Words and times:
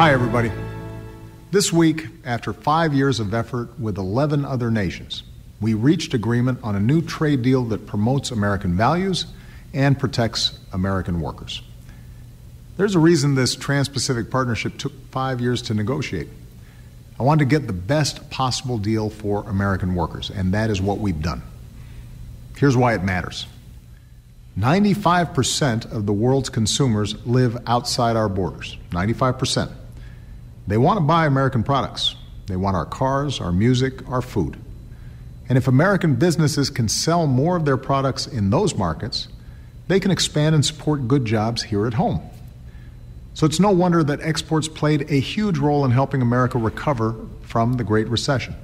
Hi, 0.00 0.14
everybody. 0.14 0.50
This 1.50 1.74
week, 1.74 2.06
after 2.24 2.54
five 2.54 2.94
years 2.94 3.20
of 3.20 3.34
effort 3.34 3.78
with 3.78 3.98
11 3.98 4.46
other 4.46 4.70
nations, 4.70 5.24
we 5.60 5.74
reached 5.74 6.14
agreement 6.14 6.58
on 6.62 6.74
a 6.74 6.80
new 6.80 7.02
trade 7.02 7.42
deal 7.42 7.64
that 7.64 7.86
promotes 7.86 8.30
American 8.30 8.74
values 8.74 9.26
and 9.74 9.98
protects 9.98 10.58
American 10.72 11.20
workers. 11.20 11.60
There's 12.78 12.94
a 12.94 12.98
reason 12.98 13.34
this 13.34 13.54
Trans 13.54 13.90
Pacific 13.90 14.30
Partnership 14.30 14.78
took 14.78 14.94
five 15.10 15.38
years 15.38 15.60
to 15.60 15.74
negotiate. 15.74 16.28
I 17.18 17.22
wanted 17.22 17.40
to 17.40 17.50
get 17.54 17.66
the 17.66 17.74
best 17.74 18.30
possible 18.30 18.78
deal 18.78 19.10
for 19.10 19.46
American 19.50 19.94
workers, 19.94 20.30
and 20.30 20.54
that 20.54 20.70
is 20.70 20.80
what 20.80 20.96
we've 20.96 21.20
done. 21.20 21.42
Here's 22.56 22.74
why 22.74 22.94
it 22.94 23.04
matters 23.04 23.44
95% 24.58 25.92
of 25.92 26.06
the 26.06 26.12
world's 26.14 26.48
consumers 26.48 27.14
live 27.26 27.58
outside 27.66 28.16
our 28.16 28.30
borders. 28.30 28.78
95%. 28.92 29.70
They 30.70 30.78
want 30.78 30.98
to 30.98 31.04
buy 31.04 31.26
American 31.26 31.64
products. 31.64 32.14
They 32.46 32.54
want 32.54 32.76
our 32.76 32.86
cars, 32.86 33.40
our 33.40 33.50
music, 33.50 34.08
our 34.08 34.22
food. 34.22 34.56
And 35.48 35.58
if 35.58 35.66
American 35.66 36.14
businesses 36.14 36.70
can 36.70 36.88
sell 36.88 37.26
more 37.26 37.56
of 37.56 37.64
their 37.64 37.76
products 37.76 38.28
in 38.28 38.50
those 38.50 38.76
markets, 38.76 39.26
they 39.88 39.98
can 39.98 40.12
expand 40.12 40.54
and 40.54 40.64
support 40.64 41.08
good 41.08 41.24
jobs 41.24 41.64
here 41.64 41.88
at 41.88 41.94
home. 41.94 42.20
So 43.34 43.46
it's 43.46 43.58
no 43.58 43.72
wonder 43.72 44.04
that 44.04 44.20
exports 44.20 44.68
played 44.68 45.10
a 45.10 45.18
huge 45.18 45.58
role 45.58 45.84
in 45.84 45.90
helping 45.90 46.22
America 46.22 46.56
recover 46.56 47.16
from 47.42 47.72
the 47.72 47.82
Great 47.82 48.06
Recession. 48.06 48.54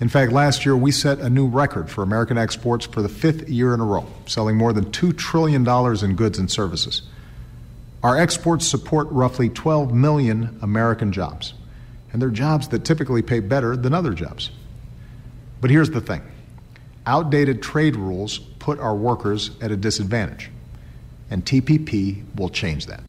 In 0.00 0.08
fact, 0.08 0.30
last 0.30 0.64
year 0.64 0.76
we 0.76 0.92
set 0.92 1.18
a 1.18 1.28
new 1.28 1.48
record 1.48 1.90
for 1.90 2.04
American 2.04 2.38
exports 2.38 2.86
for 2.86 3.02
the 3.02 3.08
fifth 3.08 3.48
year 3.48 3.74
in 3.74 3.80
a 3.80 3.84
row, 3.84 4.06
selling 4.26 4.56
more 4.56 4.72
than 4.72 4.84
$2 4.84 5.18
trillion 5.18 5.68
in 5.68 6.14
goods 6.14 6.38
and 6.38 6.48
services. 6.48 7.02
Our 8.04 8.18
exports 8.18 8.68
support 8.68 9.08
roughly 9.10 9.48
12 9.48 9.94
million 9.94 10.58
American 10.60 11.10
jobs, 11.10 11.54
and 12.12 12.20
they're 12.20 12.28
jobs 12.28 12.68
that 12.68 12.84
typically 12.84 13.22
pay 13.22 13.40
better 13.40 13.78
than 13.78 13.94
other 13.94 14.12
jobs. 14.12 14.50
But 15.62 15.70
here's 15.70 15.88
the 15.88 16.02
thing 16.02 16.20
outdated 17.06 17.62
trade 17.62 17.96
rules 17.96 18.38
put 18.58 18.78
our 18.78 18.94
workers 18.94 19.52
at 19.62 19.70
a 19.70 19.76
disadvantage, 19.78 20.50
and 21.30 21.46
TPP 21.46 22.24
will 22.36 22.50
change 22.50 22.84
that. 22.84 23.00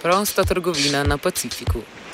Prosta 0.00 0.44
trgovina 0.44 1.04
na 1.04 1.16
Pacifiku. 1.16 2.05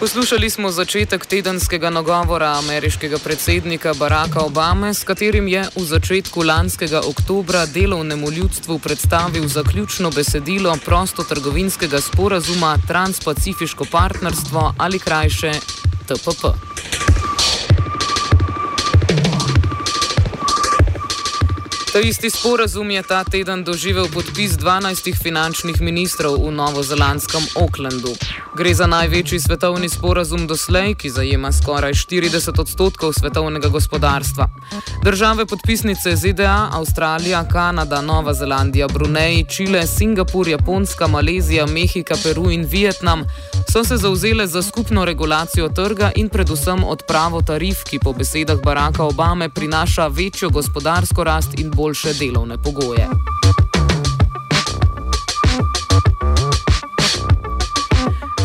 Poslušali 0.00 0.50
smo 0.50 0.70
začetek 0.70 1.26
tedenskega 1.26 1.90
nagovora 1.90 2.58
ameriškega 2.58 3.18
predsednika 3.18 3.94
Baracka 3.94 4.40
Obame, 4.40 4.94
s 4.94 5.04
katerim 5.04 5.48
je 5.48 5.62
v 5.76 5.84
začetku 5.84 6.42
lanskega 6.42 7.00
oktobra 7.08 7.66
delovnemu 7.66 8.30
ljudstvu 8.30 8.78
predstavil 8.78 9.48
zaključno 9.48 10.10
besedilo 10.10 10.76
prostotrgovinskega 10.84 12.00
sporazuma 12.00 12.76
Trans-Pacifiško 12.88 13.86
partnerstvo 13.90 14.74
ali 14.78 14.98
krajše 14.98 15.52
TPP. 16.06 16.44
Ta 21.96 22.00
isti 22.00 22.30
sporazum 22.30 22.90
je 22.90 23.02
ta 23.02 23.24
teden 23.24 23.64
doživel 23.64 24.08
podpis 24.12 24.52
12 24.52 25.22
finančnih 25.22 25.80
ministrov 25.80 26.36
v 26.44 26.52
novozelandskem 26.52 27.40
Aucklandu. 27.56 28.12
Gre 28.56 28.74
za 28.74 28.86
največji 28.86 29.40
svetovni 29.40 29.88
sporazum 29.88 30.44
doslej, 30.46 30.94
ki 30.94 31.10
zajema 31.10 31.52
skoraj 31.52 31.92
40 31.92 32.60
odstotkov 32.60 33.12
svetovnega 33.12 33.68
gospodarstva. 33.68 34.48
Države 35.04 35.46
podpisnice 35.46 36.16
ZDA, 36.16 36.68
Avstralija, 36.72 37.44
Kanada, 37.48 38.00
Nova 38.00 38.34
Zelandija, 38.34 38.88
Brunei, 38.88 39.44
Čile, 39.48 39.86
Singapur, 39.86 40.48
Japonska, 40.48 41.06
Malezija, 41.06 41.66
Mehika, 41.66 42.14
Peru 42.22 42.50
in 42.50 42.64
Vietnam 42.64 43.24
so 43.72 43.84
se 43.84 43.96
zauzele 43.96 44.46
za 44.46 44.62
skupno 44.62 45.04
regulacijo 45.04 45.68
trga 45.68 46.12
in 46.16 46.28
predvsem 46.28 46.84
odpravo 46.84 47.42
tarif, 47.42 47.84
ki 47.84 47.98
po 47.98 48.12
besedah 48.12 48.60
Baracka 48.64 49.04
Obame 49.04 49.48
prinaša 49.48 50.06
večjo 50.06 50.50
gospodarsko 50.50 51.24
rast 51.24 51.58
in 51.58 51.70
boljše 51.86 52.14
delovne 52.14 52.56
pogoje. 52.58 53.06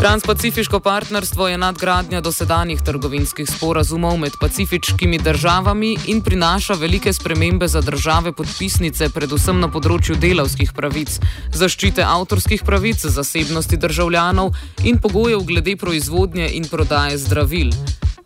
Transpacifiško 0.02 0.80
partnerstvo 0.80 1.48
je 1.48 1.58
nadgradnja 1.58 2.22
dosedanjih 2.22 2.82
trgovinskih 2.82 3.50
sporazumov 3.50 4.18
med 4.18 4.38
pacifiškimi 4.42 5.18
državami 5.18 5.98
in 6.06 6.22
prinaša 6.22 6.74
velike 6.74 7.14
spremembe 7.14 7.68
za 7.68 7.82
države 7.82 8.32
podpisnice, 8.32 9.10
predvsem 9.10 9.60
na 9.60 9.72
področju 9.74 10.20
delavskih 10.22 10.74
pravic, 10.78 11.18
zaščite 11.54 12.06
avtorskih 12.06 12.62
pravic, 12.66 13.02
zasebnosti 13.02 13.78
državljanov 13.78 14.54
in 14.84 15.02
pogojev 15.02 15.42
glede 15.50 15.76
proizvodnje 15.82 16.50
in 16.62 16.70
prodaje 16.70 17.18
zdravil. 17.18 17.74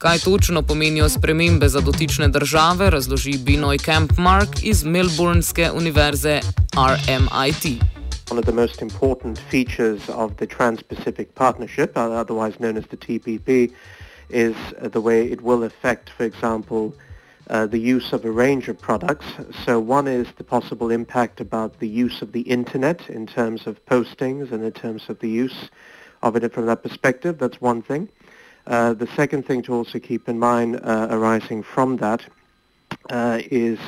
Kaj 0.06 0.20
točno 0.20 0.62
pomenijo 0.62 1.10
spremembe 1.10 1.68
za 1.70 1.82
dotične 1.82 2.28
države, 2.28 2.90
razloži 2.90 3.32
Binoy 3.32 3.86
Campmark 3.86 4.50
iz 4.64 4.84
Melbournske 4.84 5.70
univerze 5.74 6.40
RMIT. 6.90 7.64
One 8.32 8.40
of 8.40 8.46
the 8.46 8.54
most 8.54 8.82
important 8.82 9.40
features 9.52 10.02
of 10.10 10.32
the 10.36 10.46
Trans-Pacific 10.46 11.28
Partnership, 11.34 11.98
uh, 11.98 12.02
otherwise 12.02 12.58
known 12.60 12.78
as 12.78 12.84
the 12.90 12.98
TPP, 12.98 13.72
is 14.30 14.56
uh, 14.56 14.90
the 14.90 15.02
way 15.02 15.32
it 15.32 15.42
will 15.42 15.64
affect, 15.64 16.10
for 16.18 16.26
example, 16.26 16.84
uh, 17.50 17.66
the 17.66 17.96
use 17.96 18.16
of 18.16 18.26
a 18.26 18.32
range 18.32 18.72
of 18.72 18.78
products. 18.82 19.26
So 19.66 19.80
one 19.80 20.08
is 20.22 20.28
the 20.38 20.44
possible 20.44 20.94
impact 20.94 21.42
about 21.42 21.80
the 21.80 22.04
use 22.06 22.22
of 22.22 22.32
the 22.32 22.42
internet 22.42 23.10
in 23.10 23.26
terms 23.26 23.68
of 23.68 23.74
postings 23.86 24.52
and 24.52 24.64
in 24.64 24.72
terms 24.72 25.10
of 25.10 25.16
the 25.20 25.44
use 25.46 25.70
of 26.22 26.36
it 26.36 26.54
from 26.54 26.66
that 26.66 26.84
perspective. 26.84 27.38
That's 27.40 27.62
one 27.62 27.82
thing. 27.82 28.08
Uh, 28.68 28.94
the 28.94 29.08
second 29.16 29.46
thing 29.46 29.62
to 29.62 29.74
also 29.74 30.00
keep 30.00 30.28
in 30.28 30.40
mind 30.40 30.80
uh, 30.84 31.08
arising 31.12 31.62
from 31.62 31.98
that 31.98 32.22
uh, 33.10 33.40
is 33.52 33.80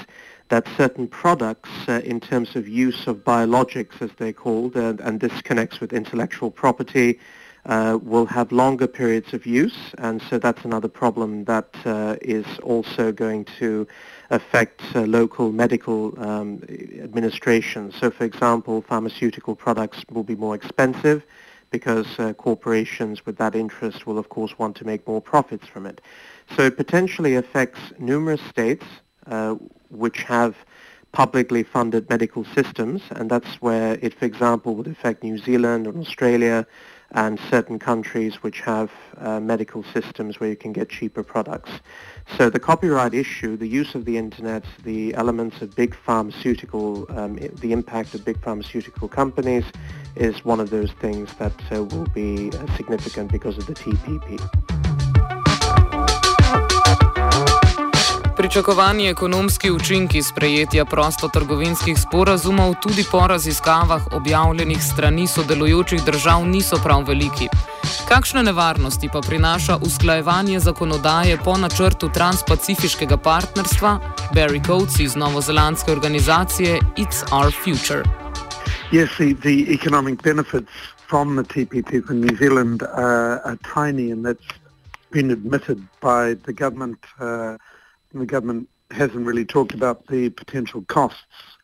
that 0.50 0.68
certain 0.78 1.08
products, 1.08 1.70
uh, 1.88 2.02
in 2.06 2.20
terms 2.20 2.56
of 2.56 2.68
use 2.68 3.08
of 3.08 3.18
biologics, 3.18 4.02
as 4.02 4.12
they're 4.18 4.32
called, 4.32 4.76
and, 4.76 5.20
this 5.20 5.42
connects 5.42 5.80
with 5.80 5.92
intellectual 5.92 6.50
property, 6.50 7.20
will 7.66 8.26
have 8.26 8.54
longer 8.54 8.88
periods 8.88 9.34
of 9.34 9.46
use, 9.46 9.78
and 9.98 10.22
so 10.30 10.40
that's 10.40 10.64
another 10.64 10.88
problem 10.88 11.44
that 11.44 11.68
is 12.22 12.46
also 12.60 13.12
going 13.12 13.44
to 13.60 13.86
affect 14.30 14.82
uh, 14.96 15.02
local 15.02 15.52
medical 15.52 16.18
um, 16.20 16.62
administration. 17.02 17.92
So, 17.92 18.10
for 18.10 18.24
example, 18.24 18.82
pharmaceutical 18.82 19.56
products 19.56 20.04
will 20.10 20.24
be 20.24 20.36
more 20.36 20.56
expensive 20.56 21.24
because 21.70 22.08
uh, 22.20 22.34
corporations 22.34 23.26
with 23.26 23.38
that 23.38 23.56
interest 23.56 24.08
will, 24.08 24.18
of 24.18 24.30
course, 24.30 24.58
want 24.58 24.76
to 24.78 24.86
make 24.86 25.08
more 25.08 25.22
profits 25.22 25.68
from 25.68 25.86
it. 25.86 26.02
So 26.56 26.64
it 26.64 26.78
potentially 26.78 27.36
affects 27.36 27.80
numerous 28.00 28.42
states 28.42 28.86
uh, 29.28 29.56
which 29.90 30.24
have 30.24 30.56
publicly 31.12 31.64
funded 31.64 32.10
medical 32.10 32.46
systems, 32.46 33.02
and 33.12 33.30
that's 33.30 33.56
where 33.62 33.98
it, 34.02 34.14
for 34.14 34.26
example, 34.26 34.76
would 34.76 34.88
affect 34.88 35.24
New 35.24 35.38
Zealand 35.38 35.88
and 35.88 35.98
Australia 35.98 36.66
and 37.12 37.40
certain 37.50 37.80
countries 37.80 38.36
which 38.44 38.60
have 38.60 38.92
uh, 39.18 39.40
medical 39.40 39.84
systems 39.94 40.40
where 40.40 40.50
you 40.50 40.56
can 40.56 40.74
get 40.74 40.90
cheaper 40.90 41.24
products. 41.24 41.72
So 42.38 42.50
the 42.50 42.60
copyright 42.60 43.14
issue, 43.14 43.56
the 43.56 43.68
use 43.68 43.96
of 43.96 44.04
the 44.04 44.18
internet, 44.18 44.66
the 44.84 45.14
elements 45.16 45.62
of 45.62 45.74
big 45.76 45.96
pharmaceutical, 45.96 47.06
um, 47.18 47.36
the 47.36 47.72
impact 47.72 48.14
of 48.14 48.26
big 48.26 48.42
pharmaceutical 48.42 49.08
companies 49.08 49.64
is 50.20 50.36
one 50.44 50.60
of 50.60 50.70
those 50.70 50.92
things 51.02 51.30
that 51.38 51.54
uh, 51.72 51.84
will 51.84 52.08
be 52.14 52.50
uh, 52.50 52.76
significant 52.76 53.32
because 53.32 53.58
of 53.58 53.66
the 53.66 53.74
TPP. 53.74 54.38
Pričakovani 58.38 59.08
ekonomski 59.08 59.72
učinki 59.72 60.24
sprejetja 60.24 60.86
prostotrgovinskih 60.86 62.00
sporazumov 62.00 62.76
tudi 62.82 63.06
po 63.12 63.28
raziskavah 63.28 64.02
objavljenih 64.12 64.84
strani 64.84 65.28
sodelujočih 65.28 66.04
držav 66.04 66.46
niso 66.46 66.78
prav 66.84 67.04
veliki. 67.08 67.50
Kakšne 68.08 68.44
nevarnosti 68.44 69.10
pa 69.14 69.22
prinaša 69.22 69.78
usklajevanje 69.78 70.60
zakonodaje 70.60 71.38
po 71.46 71.58
načrtu 71.58 72.10
transpacifiškega 72.10 73.18
partnerstva 73.18 74.00
Barry 74.36 74.66
Coates 74.66 75.00
iz 75.00 75.16
novozelandske 75.16 75.92
organizacije 75.92 76.80
It's 76.98 77.24
Our 77.32 77.54
Future? 77.64 78.27
Yes, 78.90 79.18
the, 79.18 79.34
the 79.34 79.74
economic 79.74 80.24
benefits 80.24 80.72
from 81.08 81.36
the 81.36 81.44
TPP 81.44 82.06
for 82.06 82.14
New 82.14 82.38
Zealand 82.38 82.84
are, 82.84 83.42
are 83.42 83.58
tiny 83.58 84.12
and 84.12 84.26
that's 84.26 84.48
been 85.12 85.30
admitted 85.30 85.86
by 86.00 86.36
the 86.36 86.54
government. 86.54 86.98
Uh, 87.20 87.58
the 88.14 88.26
government 88.26 88.70
hasn't 88.92 89.26
really 89.26 89.44
talked 89.44 89.74
about 89.74 90.08
the 90.08 90.30
potential 90.30 90.84
costs, 90.84 91.20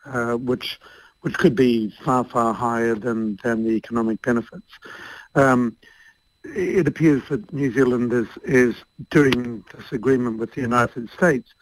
uh, 0.06 0.34
which 0.34 0.80
which 1.22 1.36
could 1.36 1.56
be 1.56 1.94
far 2.04 2.26
far 2.26 2.54
higher 2.54 2.94
than 2.94 3.40
than 3.42 3.64
the 3.64 3.72
economic 3.72 4.22
benefits. 4.22 4.68
Um, 5.36 5.78
it 6.44 6.90
appears 6.90 7.24
that 7.30 7.54
New 7.54 7.72
Zealand 7.72 8.12
is 8.12 8.28
is 8.44 8.76
doing 9.12 9.64
this 9.74 9.94
agreement 9.94 10.40
with 10.40 10.54
the 10.56 10.62
United 10.62 11.10
States 11.12 11.54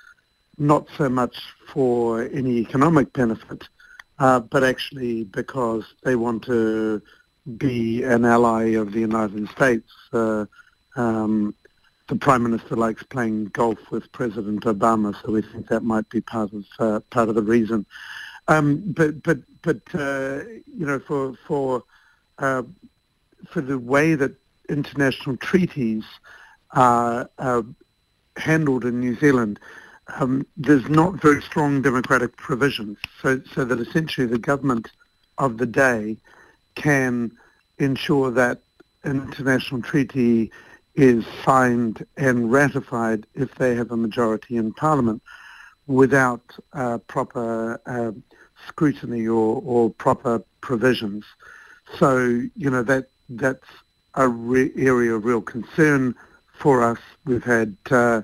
not 0.57 0.87
so 0.97 1.09
much 1.09 1.37
for 1.71 2.23
any 2.23 2.57
economic 2.57 3.13
benefit, 3.13 3.67
uh, 4.21 4.39
but 4.39 4.63
actually 4.63 5.23
because 5.23 5.83
they 6.03 6.15
want 6.15 6.43
to 6.43 7.01
be 7.57 8.03
an 8.03 8.23
ally 8.23 8.65
of 8.81 8.91
the 8.91 8.99
United 8.99 9.49
States. 9.49 9.91
Uh, 10.13 10.45
um, 10.95 11.55
the 12.07 12.15
Prime 12.15 12.43
Minister 12.43 12.75
likes 12.75 13.01
playing 13.01 13.45
golf 13.45 13.79
with 13.89 14.11
President 14.11 14.63
Obama, 14.65 15.15
so 15.19 15.31
we 15.31 15.41
think 15.41 15.67
that 15.69 15.81
might 15.81 16.07
be 16.09 16.21
part 16.21 16.53
of 16.53 16.65
uh, 16.77 16.99
part 17.09 17.29
of 17.29 17.35
the 17.35 17.41
reason. 17.41 17.83
Um, 18.47 18.83
but 18.95 19.23
but 19.23 19.39
but 19.63 19.81
uh, 19.95 20.41
you 20.67 20.85
know 20.85 20.99
for 20.99 21.33
for 21.47 21.83
uh, 22.37 22.61
for 23.49 23.61
the 23.61 23.79
way 23.79 24.13
that 24.13 24.33
international 24.69 25.37
treaties 25.37 26.03
are, 26.73 27.27
are 27.39 27.65
handled 28.37 28.85
in 28.85 28.99
New 28.99 29.15
Zealand, 29.15 29.59
um, 30.19 30.45
there's 30.57 30.87
not 30.89 31.21
very 31.21 31.41
strong 31.41 31.81
democratic 31.81 32.35
provisions. 32.37 32.97
So 33.21 33.41
so 33.53 33.65
that 33.65 33.79
essentially 33.79 34.27
the 34.27 34.37
government 34.37 34.89
of 35.37 35.57
the 35.57 35.65
day 35.65 36.17
can 36.75 37.31
ensure 37.77 38.31
that 38.31 38.59
an 39.03 39.21
international 39.21 39.81
treaty 39.81 40.51
is 40.95 41.25
signed 41.43 42.05
and 42.17 42.51
ratified 42.51 43.25
if 43.33 43.55
they 43.55 43.75
have 43.75 43.91
a 43.91 43.97
majority 43.97 44.57
in 44.57 44.73
Parliament 44.73 45.21
without 45.87 46.43
uh, 46.73 46.97
proper 46.99 47.81
uh, 47.85 48.11
scrutiny 48.67 49.27
or, 49.27 49.61
or, 49.65 49.89
proper 49.89 50.43
provisions. 50.61 51.25
So, 51.97 52.17
you 52.55 52.69
know, 52.69 52.83
that 52.83 53.07
that's 53.29 53.65
a 54.15 54.27
re- 54.27 54.71
area 54.75 55.15
of 55.15 55.25
real 55.25 55.41
concern 55.41 56.13
for 56.53 56.83
us. 56.83 56.99
We've 57.25 57.43
had 57.43 57.75
uh, 57.89 58.21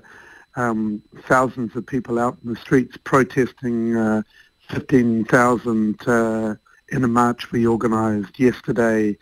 um, 0.58 1.02
thousands 1.22 1.74
of 1.76 1.86
people 1.86 2.18
out 2.18 2.36
in 2.42 2.52
the 2.52 2.58
streets 2.58 2.96
protesting, 3.04 3.96
uh, 3.96 4.22
15,000 4.68 6.08
uh, 6.08 6.54
in 6.90 7.04
a 7.04 7.08
march 7.08 7.52
we 7.52 7.66
organised 7.66 8.38
yesterday 8.38 9.16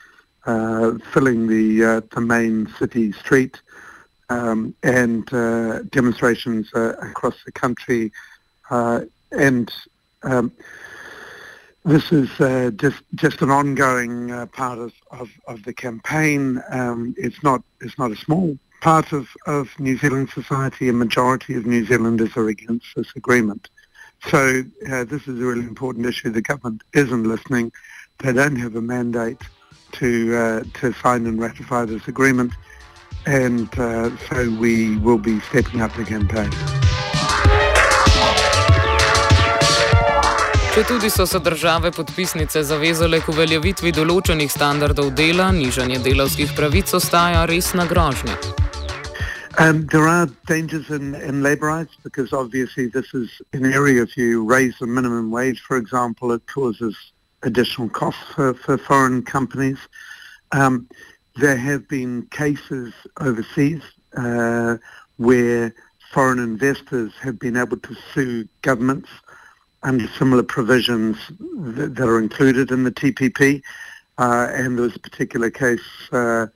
uh, 0.47 0.93
filling 1.13 1.47
the 1.49 1.85
uh, 1.85 2.01
the 2.15 2.21
main 2.21 2.69
city 2.79 3.13
street 3.13 3.61
um, 4.31 4.75
and 4.83 5.33
uh, 5.35 5.83
demonstrations 5.91 6.71
across 6.75 7.37
the 7.45 7.53
country. 7.53 8.13
and 8.71 9.73
um, 10.23 10.53
this 11.85 12.11
is 12.11 12.29
uh, 12.41 12.71
just 12.77 13.03
just 13.15 13.43
an 13.43 13.51
ongoing 13.51 14.33
uh, 14.33 14.47
part 14.47 14.79
of, 14.79 14.93
of, 15.13 15.31
of, 15.47 15.63
the 15.63 15.73
campaign. 15.73 16.61
Um, 16.71 17.15
it's 17.17 17.43
not 17.45 17.63
it's 17.81 17.97
not 17.97 18.11
a 18.11 18.17
small 18.17 18.59
part 18.81 19.13
of, 19.13 19.29
of 19.47 19.69
New 19.79 19.97
Zealand 19.99 20.31
society. 20.31 20.89
A 20.89 20.93
majority 20.93 21.55
of 21.55 21.67
New 21.67 21.85
Zealanders 21.85 22.37
are 22.37 22.49
against 22.49 22.87
this 22.97 23.11
agreement. 23.17 23.69
So 24.31 24.63
uh, 24.91 25.05
this 25.05 25.29
is 25.29 25.41
a 25.41 25.45
really 25.45 25.67
important 25.67 26.07
issue. 26.07 26.31
The 26.31 26.43
government 26.43 26.83
isn't 26.95 27.25
listening. 27.25 27.73
They 28.19 28.33
don't 28.33 28.57
have 28.57 28.77
a 28.77 28.81
mandate 28.81 29.43
to 29.93 30.37
uh, 30.37 30.65
to 30.81 30.93
sign 30.95 31.27
and 31.27 31.41
ratify 31.41 31.85
this 31.85 32.09
agreement, 32.09 32.53
and 33.27 33.69
uh, 33.79 34.11
so 34.29 34.51
we 34.59 34.97
will 34.99 35.19
be 35.19 35.41
stepping 35.41 35.81
up 35.81 35.93
the 35.95 36.05
campaign. 36.05 36.51
Če 40.77 40.83
tudi 40.85 41.11
so 41.11 41.27
se 41.27 41.39
države 41.39 41.93
podpisnice 41.93 42.63
zavezale 42.63 43.21
k 43.25 43.33
uveljavitvi 43.33 43.93
določenih 43.97 44.53
standardov 44.53 45.15
dela, 45.17 45.49
nižanje 45.53 46.03
delovskih 46.05 46.53
pravic 46.57 46.93
ostaja 46.93 47.47
resna 47.49 47.87
grožnja. 47.89 48.66
Um, 49.59 49.87
there 49.87 50.07
are 50.07 50.27
dangers 50.47 50.91
in, 50.91 51.15
in 51.15 51.43
labour 51.43 51.69
rights 51.69 51.97
because 52.03 52.35
obviously 52.35 52.89
this 52.89 53.15
is 53.15 53.41
an 53.55 53.65
area 53.65 54.03
if 54.03 54.15
you 54.15 54.45
raise 54.45 54.79
the 54.79 54.87
minimum 54.87 55.31
wage, 55.31 55.61
for 55.61 55.79
example, 55.79 56.31
it 56.33 56.47
causes 56.47 56.95
additional 57.43 57.89
costs 57.89 58.23
for, 58.35 58.53
for 58.53 58.77
foreign 58.77 59.23
companies. 59.23 59.79
Um, 60.53 60.87
there 61.37 61.57
have 61.57 61.89
been 61.89 62.27
cases 62.27 62.93
overseas 63.21 63.81
uh, 64.15 64.77
where 65.17 65.75
foreign 66.13 66.39
investors 66.39 67.15
have 67.23 67.39
been 67.39 67.57
able 67.57 67.79
to 67.79 67.97
sue 68.13 68.47
governments 68.61 69.09
under 69.83 70.07
similar 70.09 70.43
provisions 70.43 71.17
that, 71.39 71.95
that 71.95 72.07
are 72.07 72.19
included 72.19 72.71
in 72.71 72.85
the 72.85 72.93
TPP. 72.93 73.63
Uh, 74.19 74.49
and 74.51 74.77
there 74.77 74.85
was 74.85 74.97
a 74.97 75.01
particular 75.01 75.51
case 75.51 75.81
uh, 76.13 76.47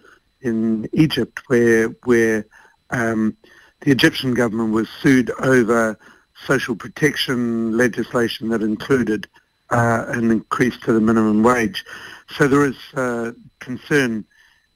in 0.42 0.86
Egypt 0.92 1.40
where 1.48 1.88
where 2.04 2.44
um, 2.90 3.36
the 3.80 3.90
Egyptian 3.90 4.34
government 4.34 4.72
was 4.72 4.88
sued 4.88 5.30
over 5.40 5.98
social 6.46 6.74
protection 6.74 7.76
legislation 7.76 8.48
that 8.50 8.62
included 8.62 9.26
uh, 9.70 10.04
an 10.08 10.30
increase 10.30 10.76
to 10.80 10.92
the 10.92 11.00
minimum 11.00 11.42
wage. 11.42 11.84
So 12.28 12.48
there 12.48 12.64
is 12.64 12.76
uh, 12.94 13.32
concern 13.58 14.24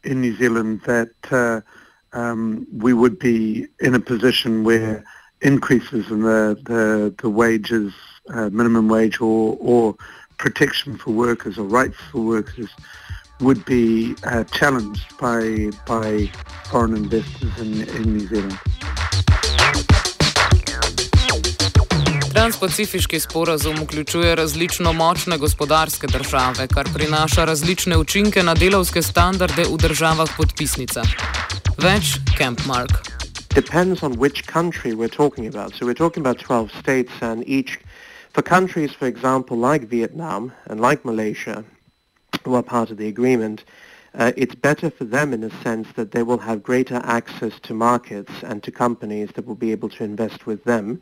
in 0.04 0.20
New 0.20 0.36
Zealand 0.36 0.82
that 0.82 1.10
uh, 1.30 1.60
um, 2.16 2.66
we 2.72 2.92
would 2.92 3.18
be 3.18 3.66
in 3.80 3.94
a 3.94 4.00
position 4.00 4.64
where 4.64 5.04
increases 5.40 6.10
in 6.10 6.22
the, 6.22 6.58
the, 6.64 7.14
the 7.18 7.28
wages, 7.28 7.92
uh, 8.30 8.48
minimum 8.50 8.88
wage 8.88 9.20
or, 9.20 9.56
or 9.60 9.94
protection 10.38 10.96
for 10.96 11.10
workers 11.10 11.58
or 11.58 11.64
rights 11.64 11.96
for 12.10 12.20
workers 12.20 12.70
would 13.40 13.64
be 13.64 14.14
uh, 14.24 14.44
challenged 14.44 15.16
by, 15.18 15.70
by 15.86 16.30
foreign 16.70 16.96
investors 16.96 17.52
in, 17.58 17.88
in 17.96 18.16
New 18.16 18.26
Zealand. 18.26 18.58
Transpacifiški 22.34 23.20
sporazum 23.20 23.76
vključuje 23.82 24.34
različno 24.34 24.92
močne 24.92 25.38
gospodarske 25.38 26.06
države, 26.06 26.66
kar 26.68 26.88
prinaša 26.94 27.44
različne 27.44 27.96
učinke 27.96 28.42
na 28.42 28.54
delovske 28.54 29.02
standarde 29.02 29.64
v 29.70 29.76
državah 29.76 30.28
podpisnicah. 30.36 31.06
Več 31.78 32.18
Camp 32.38 32.66
Mark. 32.66 32.90
Depends 33.54 34.02
on 34.02 34.18
which 34.18 34.46
country 34.46 34.94
we're 34.94 35.16
talking 35.16 35.46
about. 35.46 35.74
So 35.74 35.86
we're 35.86 35.94
talking 35.94 36.26
about 36.26 36.38
12 36.38 36.70
states 36.80 37.12
and 37.20 37.44
each, 37.46 37.78
for 38.32 38.42
countries, 38.42 38.90
for 38.98 39.06
example, 39.06 39.56
like 39.56 39.86
Vietnam 39.86 40.52
and 40.66 40.80
like 40.80 41.04
Malaysia, 41.04 41.64
who 42.44 42.54
are 42.54 42.62
part 42.62 42.90
of 42.90 42.96
the 42.96 43.08
agreement, 43.08 43.64
uh, 44.14 44.32
it's 44.36 44.54
better 44.54 44.90
for 44.90 45.04
them 45.04 45.32
in 45.32 45.42
a 45.42 45.62
sense 45.62 45.88
that 45.96 46.12
they 46.12 46.22
will 46.22 46.38
have 46.38 46.62
greater 46.62 47.00
access 47.04 47.58
to 47.60 47.74
markets 47.74 48.32
and 48.42 48.62
to 48.62 48.70
companies 48.70 49.30
that 49.34 49.46
will 49.46 49.56
be 49.56 49.72
able 49.72 49.88
to 49.88 50.04
invest 50.04 50.46
with 50.46 50.62
them. 50.64 51.00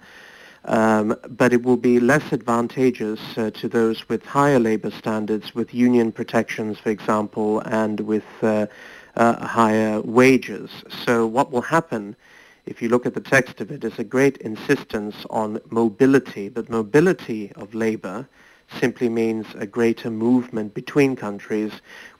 Um, 0.64 1.16
but 1.28 1.52
it 1.52 1.64
will 1.64 1.76
be 1.76 1.98
less 1.98 2.32
advantageous 2.32 3.20
uh, 3.36 3.50
to 3.50 3.68
those 3.68 4.08
with 4.08 4.24
higher 4.24 4.60
labor 4.60 4.92
standards, 4.92 5.54
with 5.54 5.74
union 5.74 6.12
protections, 6.12 6.78
for 6.78 6.90
example, 6.90 7.60
and 7.60 8.00
with 8.00 8.24
uh, 8.42 8.66
uh, 9.16 9.44
higher 9.44 10.00
wages. 10.00 10.70
So 11.04 11.26
what 11.26 11.50
will 11.50 11.62
happen, 11.62 12.16
if 12.64 12.80
you 12.80 12.88
look 12.88 13.06
at 13.06 13.14
the 13.14 13.20
text 13.20 13.60
of 13.60 13.72
it, 13.72 13.82
is 13.82 13.98
a 13.98 14.04
great 14.04 14.36
insistence 14.38 15.16
on 15.30 15.60
mobility, 15.70 16.48
but 16.48 16.70
mobility 16.70 17.50
of 17.56 17.74
labor 17.74 18.28
simply 18.80 19.08
means 19.08 19.46
a 19.56 19.66
greater 19.66 20.10
movement 20.10 20.74
between 20.74 21.16
countries, 21.16 21.72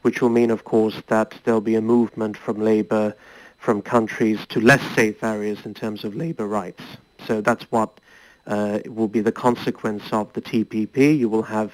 which 0.03 0.21
will 0.21 0.29
mean, 0.29 0.51
of 0.51 0.65
course, 0.65 1.01
that 1.09 1.35
there'll 1.45 1.61
be 1.61 1.75
a 1.75 1.81
movement 1.81 2.37
from 2.37 2.61
labor 2.61 3.15
from 3.59 3.81
countries 3.81 4.45
to 4.49 4.61
less 4.61 4.83
safe 4.95 5.23
areas 5.23 5.65
in 5.65 5.73
terms 5.73 6.03
of 6.03 6.17
labor 6.17 6.49
rights. 6.49 6.83
So 7.27 7.41
that's 7.41 7.65
what 7.71 8.01
uh, 8.47 8.81
will 8.87 9.07
be 9.07 9.21
the 9.21 9.31
consequence 9.31 10.03
of 10.13 10.33
the 10.33 10.43
TPP. 10.43 11.17
You 11.19 11.29
will 11.29 11.45
have 11.45 11.73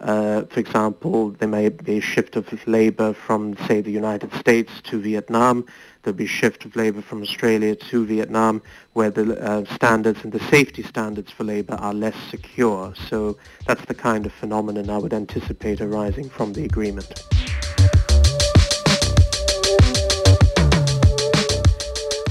Uh, 0.00 0.42
for 0.50 0.60
example, 0.60 1.30
there 1.30 1.48
may 1.48 1.68
be 1.70 1.98
a 1.98 2.00
shift 2.00 2.36
of 2.36 2.66
labor 2.66 3.14
from, 3.14 3.56
say, 3.66 3.80
the 3.80 3.90
United 3.90 4.32
States 4.34 4.70
to 4.82 5.00
Vietnam. 5.00 5.64
There'll 6.06 6.16
be 6.16 6.26
shift 6.26 6.64
of 6.64 6.76
labor 6.76 7.02
from 7.02 7.20
Australia 7.20 7.74
to 7.74 8.06
Vietnam, 8.06 8.62
where 8.92 9.10
the 9.10 9.42
uh, 9.42 9.64
standards 9.74 10.22
and 10.22 10.32
the 10.32 10.38
safety 10.38 10.84
standards 10.84 11.32
for 11.32 11.42
labor 11.42 11.74
are 11.74 11.92
less 11.92 12.14
secure. 12.30 12.94
So 13.08 13.36
that's 13.66 13.84
the 13.86 13.94
kind 13.94 14.24
of 14.24 14.32
phenomenon 14.32 14.88
I 14.88 14.98
would 14.98 15.12
anticipate 15.12 15.80
arising 15.80 16.28
from 16.28 16.52
the 16.52 16.64
agreement. 16.64 17.24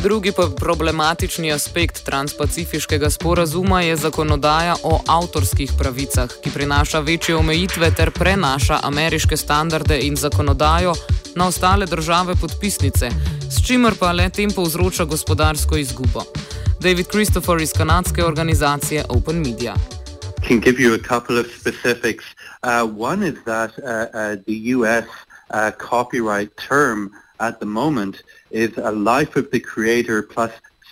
Drugi 0.05 0.31
problematični 0.59 1.51
aspekt 1.51 2.03
transpacifiškega 2.05 3.09
sporazuma 3.09 3.81
je 3.81 3.95
zakonodaja 3.95 4.75
o 4.83 4.99
avtorskih 5.07 5.71
pravicah, 5.79 6.29
ki 6.43 6.51
prinaša 6.53 6.99
večje 6.99 7.35
omejitve 7.35 7.89
ter 7.97 8.11
prenaša 8.11 8.79
ameriške 8.83 9.37
standarde 9.37 9.97
in 10.01 10.15
zakonodajo 10.15 10.93
na 11.35 11.47
ostale 11.47 11.85
države 11.85 12.35
podpisnice, 12.41 13.09
s 13.49 13.67
čimer 13.67 13.97
pa 13.99 14.11
le 14.11 14.29
tem 14.29 14.51
povzroča 14.51 15.05
gospodarsko 15.05 15.77
izgubo. 15.77 16.21
David 16.79 17.07
Christopher 17.07 17.61
iz 17.61 17.73
kanadske 17.73 18.25
organizacije 18.25 19.05
Open 19.09 19.41
Media. 19.41 19.73
Can 20.47 20.59
give 20.59 20.83
you 20.83 20.93
a 20.93 21.01
couple 21.09 21.39
of 21.39 21.45
specifics. 21.59 22.25
Uh, 22.61 23.09
one 23.09 23.27
is 23.27 23.35
that 23.45 23.71
uh, 23.79 23.89
uh, 23.89 24.35
the 24.45 24.57
U.S. 24.75 25.05
Uh, 25.49 25.71
copyright 25.89 26.51
term 26.69 27.11
at 27.39 27.59
the 27.59 27.65
moment 27.65 28.15
is 28.51 28.77
a 28.77 28.91
life 28.91 29.35
of 29.35 29.49
the 29.51 29.59
creator 29.59 30.21
plus 30.21 30.51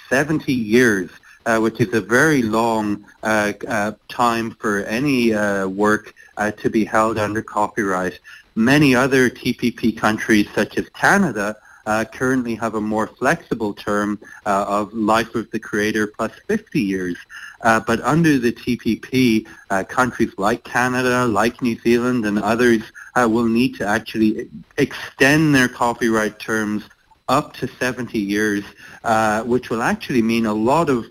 70 0.10 0.54
years, 0.54 1.10
uh, 1.46 1.60
which 1.60 1.80
is 1.80 1.94
a 1.94 2.02
very 2.02 2.42
long 2.42 3.04
uh, 3.24 3.54
uh, 3.68 3.92
time 4.10 4.52
for 4.52 4.84
any 4.84 5.34
uh, 5.34 5.68
work 5.68 6.14
to 6.58 6.70
be 6.70 6.84
held 6.84 7.18
under 7.18 7.42
copyright. 7.42 8.20
Many 8.56 8.96
other 8.96 9.30
TPP 9.30 9.96
countries, 9.98 10.48
such 10.54 10.78
as 10.78 10.90
Canada, 10.90 11.56
uh, 11.86 12.06
currently 12.06 12.56
have 12.56 12.76
a 12.76 12.82
more 12.82 13.08
flexible 13.08 13.74
term 13.74 14.20
uh, 14.46 14.66
of 14.68 14.94
life 14.94 15.36
of 15.36 15.50
the 15.52 15.60
creator 15.60 16.08
plus 16.08 16.32
50 16.48 16.80
years. 16.82 17.18
Uh, 17.62 17.80
but 17.80 18.02
under 18.02 18.40
the 18.40 18.52
TPP, 18.52 19.48
countries 19.88 20.32
like 20.38 20.64
Canada, 20.64 21.26
like 21.26 21.62
New 21.62 21.78
Zealand 21.80 22.26
and 22.26 22.40
others 22.40 22.82
will 23.16 23.48
need 23.48 23.76
to 23.76 23.86
actually 23.86 24.50
extend 24.78 25.56
their 25.56 25.68
copyright 25.68 26.40
terms 26.40 26.84
up 27.30 27.54
to 27.54 27.68
70 27.68 28.20
years, 28.20 28.64
uh, 29.04 29.44
which 29.44 29.70
will 29.70 29.82
actually 29.82 30.22
mean 30.22 30.46
a 30.46 30.54
lot 30.54 30.90
of 30.90 31.06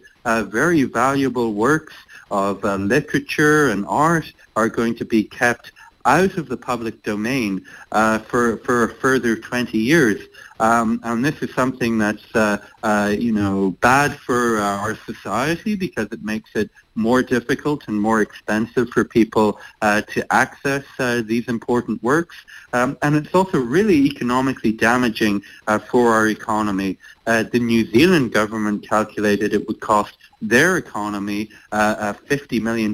very 0.50 0.85
valuable 0.85 1.52
works 1.54 1.95
of 2.31 2.62
literature 2.64 3.71
and 3.71 3.85
art 3.87 4.33
are 4.57 4.69
going 4.69 4.95
to 4.95 5.04
be 5.04 5.25
kept 5.25 5.73
out 6.04 6.37
of 6.37 6.49
the 6.49 6.57
public 6.57 7.02
domain 7.02 7.64
uh, 7.92 8.19
for 8.19 8.57
for 8.59 8.85
a 8.85 8.95
further 8.95 9.37
20 9.37 9.78
years. 9.78 10.21
Um, 10.61 11.00
and 11.04 11.25
this 11.25 11.42
is 11.42 11.52
something 11.54 11.99
that's 11.99 12.35
uh, 12.35 12.59
uh, 12.83 13.14
you 13.19 13.33
know 13.33 13.76
bad 13.81 14.16
for 14.19 14.59
uh, 14.59 14.78
our 14.78 14.97
society 14.97 15.75
because 15.75 16.09
it 16.12 16.23
makes 16.23 16.54
it 16.54 16.71
more 16.95 17.23
difficult 17.23 17.89
and 17.89 18.01
more 18.01 18.21
expensive 18.21 18.89
for 18.91 19.05
people 19.05 19.59
uh, 19.81 20.03
to 20.03 20.33
access 20.33 20.85
uh, 20.99 21.23
these 21.25 21.49
important 21.49 22.03
works. 22.03 22.37
Um, 22.73 22.97
and 23.03 23.17
it's 23.17 23.35
also 23.35 23.59
really 23.59 24.07
economically 24.07 24.73
damaging 24.73 25.43
for 25.91 26.13
our 26.13 26.29
economy. 26.29 26.99
the 27.25 27.59
New 27.59 27.85
Zealand 27.87 28.33
government 28.33 28.89
calculated 28.89 29.55
it 29.55 29.67
would 29.69 29.81
cost 29.81 30.17
their 30.41 30.77
economy 30.77 31.51
$50 31.73 32.61
million 32.61 32.93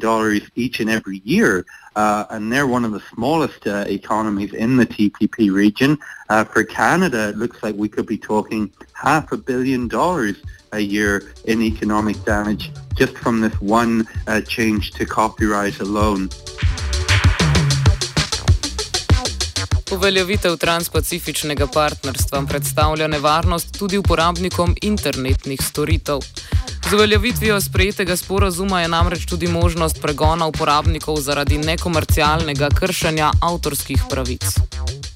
each 0.55 0.81
and 0.81 0.91
every 0.91 1.23
year 1.25 1.65
uh, 1.99 2.25
and 2.31 2.53
they're 2.53 2.69
one 2.69 2.85
of 2.85 2.93
the 2.93 3.03
smallest 3.13 3.67
uh, 3.67 3.85
economies 3.89 4.55
in 4.55 4.77
the 4.77 4.87
TPP 4.87 5.51
region. 5.51 5.99
Uh, 6.29 6.45
for 6.45 6.63
Canada, 6.63 7.31
it 7.31 7.37
looks 7.37 7.61
like 7.61 7.75
we 7.75 7.89
could 7.89 8.07
be 8.07 8.17
talking 8.17 8.71
half 8.93 9.33
a 9.33 9.37
billion 9.37 9.89
dollars 9.89 10.37
a 10.73 10.79
year 10.79 11.23
in 11.45 11.63
economic 11.63 12.17
damage 12.25 12.71
just 12.99 13.17
from 13.19 13.41
this 13.41 13.55
one 13.61 14.07
uh, 14.27 14.41
change 14.41 14.91
to 14.91 15.07
copyright 15.07 15.81
alone. 15.81 16.29
Uveljavitev 19.91 20.57
transpacifičnega 20.57 21.67
partnerstva 21.67 22.43
predstavlja 22.49 23.07
nevarnost 23.07 23.79
tudi 23.79 23.99
uporabnikom 23.99 24.75
internetnih 24.83 25.61
storitev. 25.63 26.19
Z 26.91 26.95
uveljavitvijo 26.95 27.61
sprejetega 27.61 28.17
sporazuma 28.17 28.81
je 28.81 28.89
namreč 28.89 29.27
tudi 29.27 29.47
možnost 29.47 30.03
pregona 30.03 30.47
uporabnikov 30.47 31.21
zaradi 31.21 31.59
nekomercialnega 31.59 32.69
kršenja 32.81 33.31
avtorskih 33.41 34.03
pravic. 34.11 34.45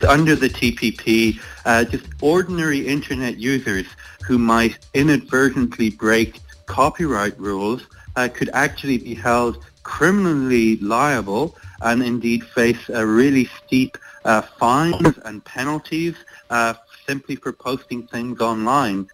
Under 0.05 0.35
the 0.35 0.49
TPP, 0.49 1.41
uh, 1.65 1.85
just 1.85 2.07
ordinary 2.21 2.87
internet 2.87 3.39
users 3.39 3.87
who 4.25 4.39
might 4.39 4.79
inadvertently 4.95 5.91
break 5.91 6.41
copyright 6.67 7.39
rules 7.39 7.83
uh, 8.17 8.29
could 8.33 8.51
actually 8.53 8.99
be 8.99 9.15
held 9.15 9.65
criminally 9.83 10.77
liable 10.79 11.57
and 11.83 12.03
indeed 12.03 12.45
face 12.45 12.89
a 12.89 13.05
really 13.05 13.49
steep 13.65 13.97
uh, 14.25 14.43
fines 14.43 15.19
and 15.25 15.45
penalties 15.45 16.15
uh, 16.51 16.75
simply 17.07 17.37
for 17.37 17.53
posting 17.53 18.07
things 18.07 18.41
online. 18.41 19.09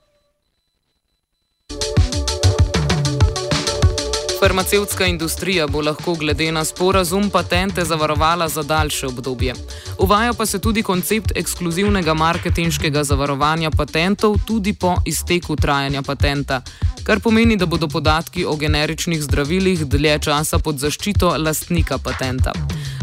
Farmacevtska 4.40 5.06
industrija 5.06 5.66
bo 5.66 5.80
lahko 5.80 6.14
glede 6.14 6.52
na 6.52 6.64
sporazum 6.64 7.30
patente 7.30 7.84
zavarovala 7.84 8.48
za 8.48 8.62
daljše 8.62 9.06
obdobje. 9.06 9.54
Uvaja 9.98 10.32
pa 10.32 10.46
se 10.46 10.58
tudi 10.58 10.82
koncept 10.82 11.32
ekskluzivnega 11.36 12.14
marketinškega 12.14 13.04
zavarovanja 13.04 13.70
patentov 13.70 14.36
tudi 14.46 14.72
po 14.72 14.96
izteku 15.06 15.56
trajanja 15.56 16.02
patenta, 16.02 16.62
kar 17.04 17.20
pomeni, 17.20 17.56
da 17.56 17.66
bodo 17.66 17.88
podatki 17.88 18.44
o 18.44 18.56
generičnih 18.56 19.22
zdravilih 19.22 19.86
dlje 19.86 20.18
časa 20.18 20.58
pod 20.58 20.78
zaščito 20.78 21.34
lastnika 21.38 21.98
patenta. 21.98 22.52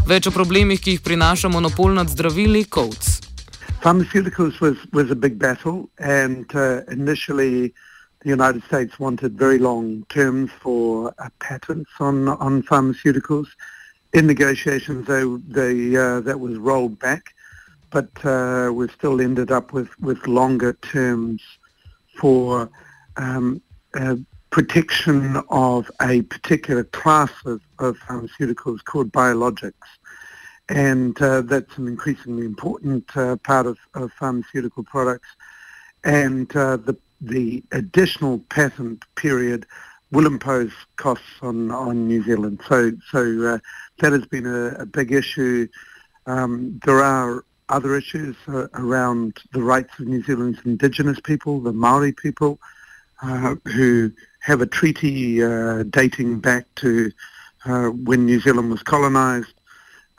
Več 0.08 0.28
o 0.28 0.32
problemih, 0.32 0.80
ki 0.82 0.92
jih 0.92 1.02
prinaša 1.02 1.50
monopol 1.50 1.94
nad 1.94 2.10
zdravili, 2.10 2.64
Coates. 2.64 3.20
Pharmaceuticals 3.84 4.62
was, 4.62 4.78
was 4.94 5.12
a 5.12 5.16
big 5.16 5.38
battle 5.40 5.90
and 6.00 6.46
uh, 6.56 6.80
initially 6.92 7.74
the 8.26 8.32
United 8.32 8.64
States 8.64 9.00
wanted 9.00 9.38
very 9.38 9.60
long 9.60 10.04
terms 10.10 10.50
for 10.60 11.14
uh, 11.20 11.30
patents 11.40 11.92
on 12.00 12.28
on 12.28 12.64
pharmaceuticals. 12.64 13.46
In 14.14 14.26
negotiations, 14.26 15.06
they, 15.06 15.24
they 15.48 15.96
uh, 15.96 16.22
that 16.22 16.40
was 16.40 16.58
rolled 16.58 16.98
back, 16.98 17.36
but 17.92 18.10
uh, 18.26 18.72
we 18.74 18.88
still 18.88 19.22
ended 19.22 19.52
up 19.52 19.74
with, 19.74 19.92
with 20.00 20.26
longer 20.26 20.74
terms 20.74 21.40
for 22.20 22.68
um, 23.18 23.62
uh, 23.94 24.16
protection 24.50 25.40
of 25.50 25.92
a 26.02 26.24
particular 26.24 26.84
class 26.84 27.32
of, 27.46 27.62
of 27.78 27.96
pharmaceuticals 28.08 28.84
called 28.84 29.12
biologics. 29.12 29.90
And 30.68 31.22
uh, 31.22 31.42
that's 31.42 31.78
an 31.78 31.88
increasingly 31.88 32.46
important 32.46 33.16
uh, 33.16 33.36
part 33.36 33.68
of, 33.68 33.78
of 33.94 34.12
pharmaceutical 34.14 34.84
products. 34.84 35.28
And 36.04 36.48
the 36.48 36.98
the 37.22 37.64
additional 37.72 38.40
patent 38.50 39.04
period 39.16 39.66
will 40.12 40.26
impose 40.26 40.72
costs 40.98 41.26
on, 41.42 41.72
on 41.72 42.08
New 42.08 42.24
Zealand. 42.24 42.62
So, 42.68 42.92
so 43.12 43.20
uh, 43.46 43.58
that 44.00 44.12
has 44.12 44.26
been 44.26 44.46
a, 44.46 44.68
a 44.82 44.86
big 44.86 45.12
issue. 45.12 45.68
Um, 46.26 46.80
there 46.86 47.02
are 47.02 47.44
other 47.70 47.96
issues 47.96 48.36
uh, 48.48 48.68
around 48.76 49.40
the 49.52 49.62
rights 49.62 49.98
of 50.00 50.08
New 50.08 50.24
Zealand's 50.24 50.60
indigenous 50.66 51.20
people, 51.20 51.60
the 51.60 51.74
Maori 51.74 52.12
people, 52.12 52.60
uh, 53.22 53.56
who 53.66 54.12
have 54.40 54.62
a 54.62 54.66
treaty 54.66 55.44
uh, 55.44 55.84
dating 55.84 56.40
back 56.40 56.66
to 56.76 57.12
uh, 57.66 57.88
when 57.88 58.26
New 58.26 58.40
Zealand 58.40 58.70
was 58.70 58.84
colonised, 58.84 59.54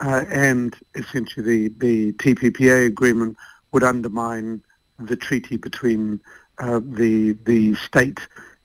uh, 0.01 0.25
and 0.29 0.75
essentially 0.95 1.69
the, 1.69 1.73
the 1.77 2.13
TPPA 2.13 2.87
agreement 2.87 3.37
would 3.71 3.83
undermine 3.83 4.61
the 4.99 5.15
treaty 5.15 5.57
between 5.57 6.19
uh, 6.59 6.79
the 6.83 7.33
the 7.45 7.75
state 7.75 8.19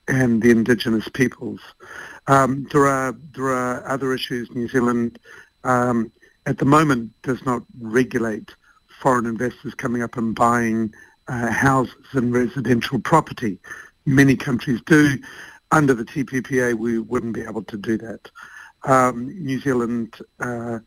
and 0.07 0.41
the 0.41 0.51
indigenous 0.51 1.07
peoples. 1.09 1.61
Um, 2.27 2.67
there 2.71 2.87
are 2.87 3.15
there 3.35 3.49
are 3.49 3.87
other 3.87 4.13
issues. 4.13 4.49
New 4.51 4.67
Zealand 4.67 5.19
um, 5.63 6.11
at 6.45 6.57
the 6.57 6.65
moment 6.65 7.11
does 7.21 7.43
not 7.45 7.63
regulate 7.79 8.51
foreign 8.99 9.25
investors 9.25 9.73
coming 9.75 10.01
up 10.01 10.17
and 10.17 10.35
buying 10.35 10.93
uh, 11.27 11.51
houses 11.51 11.95
and 12.13 12.33
residential 12.33 12.99
property. 12.99 13.59
Many 14.05 14.35
countries 14.35 14.81
do. 14.85 15.17
Under 15.71 15.93
the 15.93 16.03
TPPA, 16.03 16.75
we 16.75 16.99
wouldn't 16.99 17.33
be 17.33 17.41
able 17.41 17.63
to 17.63 17.77
do 17.77 17.97
that. 17.97 18.29
Um, 18.83 19.27
New 19.43 19.59
Zealand 19.59 20.15
uh, 20.39 20.79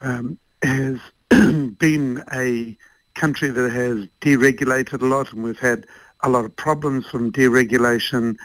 um, 0.00 0.38
has 0.62 0.98
been 1.30 2.22
a 2.34 2.76
country 3.14 3.48
that 3.50 3.70
has 3.70 4.06
deregulated 4.20 5.02
a 5.02 5.06
lot, 5.06 5.32
and 5.32 5.42
we've 5.42 5.58
had 5.58 5.86
a 6.22 6.28
lot 6.28 6.44
of 6.44 6.54
problems 6.56 7.06
from 7.06 7.32
deregulation. 7.32 8.36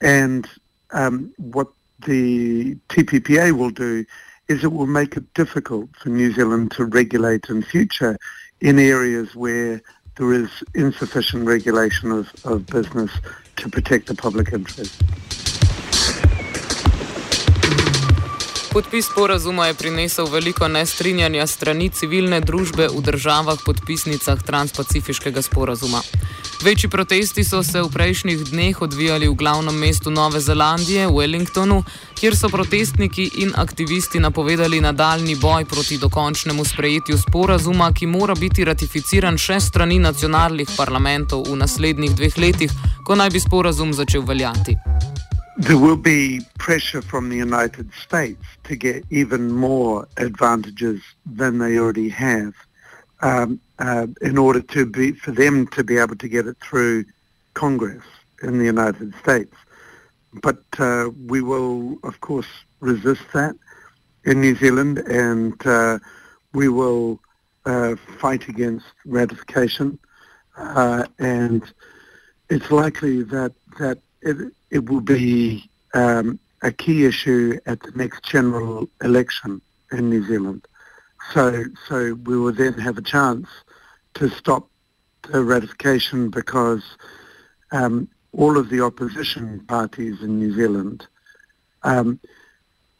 And 0.00 0.48
um, 0.92 1.32
what 1.38 1.68
the 2.06 2.76
TPPA 2.88 3.52
will 3.52 3.70
do 3.70 4.04
is 4.48 4.62
it 4.62 4.72
will 4.72 4.86
make 4.86 5.16
it 5.16 5.32
difficult 5.34 5.88
for 5.96 6.10
New 6.10 6.32
Zealand 6.32 6.70
to 6.72 6.84
regulate 6.84 7.48
in 7.48 7.62
future 7.62 8.16
in 8.60 8.78
areas 8.78 9.34
where 9.34 9.80
there 10.16 10.32
is 10.32 10.50
insufficient 10.74 11.46
regulation 11.46 12.10
of, 12.10 12.32
of 12.44 12.66
business 12.66 13.10
to 13.56 13.68
protect 13.68 14.06
the 14.06 14.14
public 14.14 14.52
interest. 14.52 15.02
Podpis 18.74 19.06
sporazuma 19.06 19.66
je 19.66 19.74
prinesel 19.74 20.26
veliko 20.26 20.68
nestrinjanja 20.68 21.46
strani 21.46 21.90
civilne 21.94 22.40
družbe 22.42 22.88
v 22.90 23.02
državah 23.06 23.60
podpisnicah 23.62 24.42
transpacifiškega 24.42 25.42
sporazuma. 25.46 26.00
Večji 26.62 26.90
protesti 26.90 27.44
so 27.44 27.62
se 27.62 27.82
v 27.82 27.88
prejšnjih 27.92 28.44
dneh 28.44 28.82
odvijali 28.82 29.28
v 29.28 29.34
glavnem 29.34 29.74
mestu 29.74 30.10
Nove 30.10 30.40
Zelandije, 30.40 31.08
Wellingtonu, 31.08 31.82
kjer 32.14 32.36
so 32.36 32.48
protestniki 32.48 33.30
in 33.38 33.52
aktivisti 33.56 34.20
napovedali 34.20 34.80
nadaljni 34.80 35.36
boj 35.36 35.64
proti 35.64 35.98
dokončnemu 35.98 36.64
sprejetju 36.64 37.18
sporazuma, 37.18 37.92
ki 37.92 38.06
mora 38.06 38.34
biti 38.34 38.64
ratificiran 38.64 39.38
še 39.38 39.60
strani 39.60 39.98
nacionalnih 39.98 40.68
parlamentov 40.76 41.48
v 41.50 41.56
naslednjih 41.56 42.16
dveh 42.16 42.38
letih, 42.38 42.70
ko 43.04 43.14
naj 43.14 43.30
bi 43.30 43.40
sporazum 43.40 43.92
začel 43.92 44.22
veljati. 44.22 44.76
there 45.56 45.78
will 45.78 45.96
be 45.96 46.40
pressure 46.58 47.00
from 47.00 47.28
the 47.28 47.36
United 47.36 47.88
States 47.94 48.42
to 48.64 48.74
get 48.74 49.04
even 49.10 49.52
more 49.52 50.08
advantages 50.16 51.00
than 51.24 51.58
they 51.58 51.78
already 51.78 52.08
have 52.08 52.54
um, 53.22 53.60
uh, 53.78 54.06
in 54.22 54.38
order 54.38 54.60
to 54.60 54.86
be 54.86 55.12
for 55.12 55.32
them 55.32 55.66
to 55.68 55.82
be 55.82 55.98
able 55.98 56.16
to 56.16 56.28
get 56.28 56.46
it 56.46 56.56
through 56.58 57.04
Congress 57.54 58.04
in 58.42 58.58
the 58.58 58.64
United 58.64 59.14
States. 59.16 59.54
But 60.42 60.62
uh, 60.78 61.10
we 61.26 61.42
will, 61.42 61.98
of 62.02 62.20
course, 62.20 62.48
resist 62.80 63.22
that 63.32 63.54
in 64.24 64.40
New 64.40 64.56
Zealand, 64.56 64.98
and 64.98 65.54
uh, 65.66 65.98
we 66.52 66.68
will 66.68 67.20
uh, 67.66 67.96
fight 68.18 68.48
against 68.48 68.86
ratification. 69.04 69.98
Uh, 70.56 71.04
and 71.18 71.62
it's 72.50 72.70
likely 72.70 73.22
that 73.22 73.52
that 73.78 73.98
it, 74.22 74.52
it 74.70 74.88
will 74.88 75.00
be 75.00 75.68
um, 75.94 76.38
a 76.62 76.72
key 76.72 77.04
issue 77.04 77.58
at 77.66 77.80
the 77.80 77.92
next 77.92 78.22
general 78.24 78.88
election 79.02 79.60
in 79.92 80.10
New 80.10 80.24
Zealand. 80.26 80.66
So, 81.32 81.64
so 81.88 82.14
we 82.24 82.36
will 82.36 82.52
then 82.52 82.74
have 82.74 82.98
a 82.98 83.02
chance 83.02 83.48
to 84.14 84.28
stop 84.28 84.68
the 85.30 85.42
ratification 85.42 86.30
because 86.30 86.82
um, 87.72 88.08
all 88.32 88.58
of 88.58 88.68
the 88.68 88.80
opposition 88.80 89.60
parties 89.66 90.22
in 90.22 90.38
New 90.38 90.54
Zealand 90.54 91.06
um, 91.82 92.20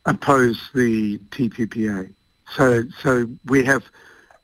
oppose 0.06 0.70
the 0.74 1.18
TPPA. 1.30 2.12
So, 2.56 2.84
so 3.02 3.28
we 3.46 3.64
have 3.64 3.84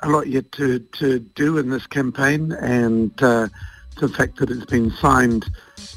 a 0.01 0.09
lot 0.09 0.27
yet 0.27 0.51
to, 0.53 0.79
to 0.79 1.19
do 1.19 1.59
in 1.59 1.71
this 1.71 1.87
campaign, 1.87 2.53
and 2.53 3.11
uh, 3.23 3.49
the 3.99 4.09
fact 4.09 4.39
that 4.39 4.51
it's 4.51 4.65
been 4.65 4.91
signed 4.93 5.51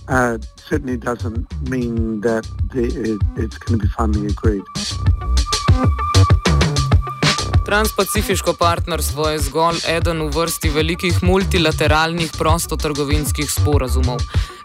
uh, 0.08 0.38
certainly 0.58 0.98
doesn't 0.98 1.70
mean 1.70 2.22
that 2.22 2.44
the, 2.72 2.86
it, 2.86 3.42
it's 3.42 3.58
going 3.58 3.80
to 3.80 3.86
be 3.86 3.92
finally 3.94 4.28
agreed. 4.28 4.64
Transpacifiško 7.74 8.54
partnerstvo 8.54 9.30
je 9.30 9.40
zgolj 9.40 9.78
eden 9.90 10.22
v 10.22 10.28
vrsti 10.36 10.70
velikih 10.70 11.24
multilateralnih 11.24 12.32
prostotrgovinskih 12.38 13.52
sporazumov. 13.52 14.22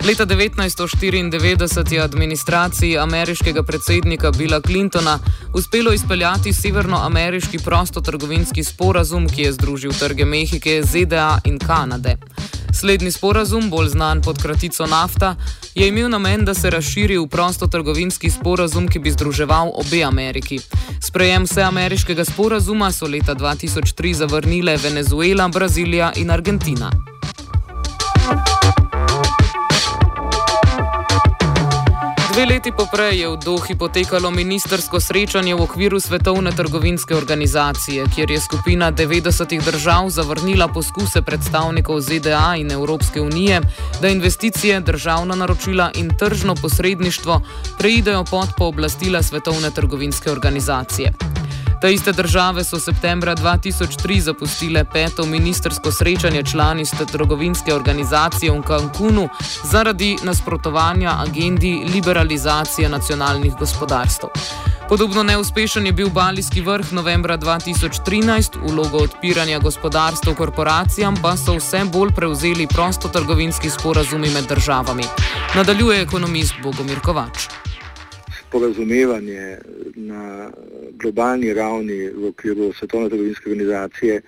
Leta 0.07 0.27
1994 0.27 1.93
je 1.93 2.01
administraciji 2.01 2.99
ameriškega 2.99 3.63
predsednika 3.63 4.31
Billa 4.31 4.61
Clintona 4.61 5.19
uspelo 5.55 5.93
izpeljati 5.93 6.53
severnoameriški 6.53 7.59
prostotrgovinski 7.65 8.65
sporazum, 8.65 9.29
ki 9.29 9.43
je 9.43 9.53
združil 9.53 9.93
trge 9.93 10.25
Mehike, 10.25 10.83
ZDA 10.85 11.39
in 11.45 11.59
Kanade. 11.59 12.17
Slednji 12.73 13.13
sporazum, 13.13 13.71
bolj 13.71 13.89
znan 13.89 14.23
pod 14.23 14.43
kratico 14.43 14.87
NAFTA, 14.87 15.35
je 15.75 15.89
imel 15.89 16.11
namen, 16.11 16.45
da 16.45 16.55
se 16.55 16.71
razširi 16.71 17.19
v 17.19 17.27
prostotrgovinski 17.29 18.31
sporazum, 18.31 18.89
ki 18.89 18.99
bi 18.99 19.11
združeval 19.11 19.73
obe 19.75 20.03
Ameriki. 20.05 20.59
Sprejem 21.03 21.45
vseameriškega 21.45 22.25
sporazuma 22.25 22.93
so 22.93 23.07
leta 23.07 23.35
2003 23.35 24.15
zavrnile 24.15 24.77
Venezuela, 24.77 25.49
Brazilija 25.49 26.13
in 26.17 26.31
Argentina. 26.31 26.91
Dve 32.39 32.47
leti 32.47 32.71
poprej 32.71 33.19
je 33.19 33.29
v 33.29 33.37
Dohi 33.37 33.75
potekalo 33.75 34.31
ministersko 34.31 35.03
srečanje 35.03 35.59
v 35.59 35.63
okviru 35.67 35.99
Svetovne 35.99 36.55
trgovinske 36.55 37.11
organizacije, 37.11 38.07
kjer 38.15 38.31
je 38.31 38.39
skupina 38.41 38.93
90 38.95 39.59
držav 39.65 40.07
zavrnila 40.07 40.69
poskuse 40.71 41.19
predstavnikov 41.23 41.99
ZDA 41.99 42.55
in 42.63 42.71
Evropske 42.71 43.21
unije, 43.21 43.61
da 44.01 44.09
investicije, 44.09 44.81
državna 44.81 45.35
naročila 45.35 45.91
in 45.99 46.15
tržno 46.15 46.55
posredništvo 46.55 47.43
preidejo 47.79 48.25
pod 48.31 48.55
pooblastila 48.59 49.23
Svetovne 49.23 49.71
trgovinske 49.75 50.31
organizacije. 50.31 51.38
Te 51.81 51.93
iste 51.93 52.13
države 52.13 52.65
so 52.65 52.79
septembra 52.79 53.35
2003 53.35 54.21
zapustile 54.21 54.85
peto 54.85 55.27
ministersko 55.27 55.93
srečanje 55.93 56.43
članiste 56.43 57.07
trgovinske 57.07 57.75
organizacije 57.75 58.53
v 58.53 58.63
Cancunu 58.67 59.29
zaradi 59.65 60.17
nasprotovanja 60.23 61.15
agendi 61.27 61.85
liberalizacije 61.95 62.89
nacionalnih 62.89 63.55
gospodarstv. 63.59 64.27
Podobno 64.89 65.23
neuspešen 65.23 65.87
je 65.87 65.93
bil 65.93 66.11
balijski 66.11 66.61
vrh 66.61 66.93
novembra 66.93 67.39
2013, 67.39 68.59
vlogo 68.71 68.99
odpiranja 68.99 69.59
gospodarstva 69.59 70.35
korporacijam 70.35 71.15
pa 71.23 71.37
so 71.37 71.55
vse 71.55 71.85
bolj 71.93 72.11
prevzeli 72.11 72.67
prostotrgovinski 72.67 73.71
sporazumi 73.71 74.31
med 74.31 74.45
državami. 74.49 75.05
Nadaljuje 75.55 76.03
ekonomist 76.03 76.55
Bogomir 76.63 77.01
Kovač 77.01 77.68
sporazumevanje 78.49 79.59
na 79.97 80.51
globalni 80.97 81.53
ravni 81.55 82.09
v 82.09 82.29
okviru 82.33 82.73
Svetovne 82.73 83.09
trgovinske 83.09 83.51
organizacije 83.51 84.23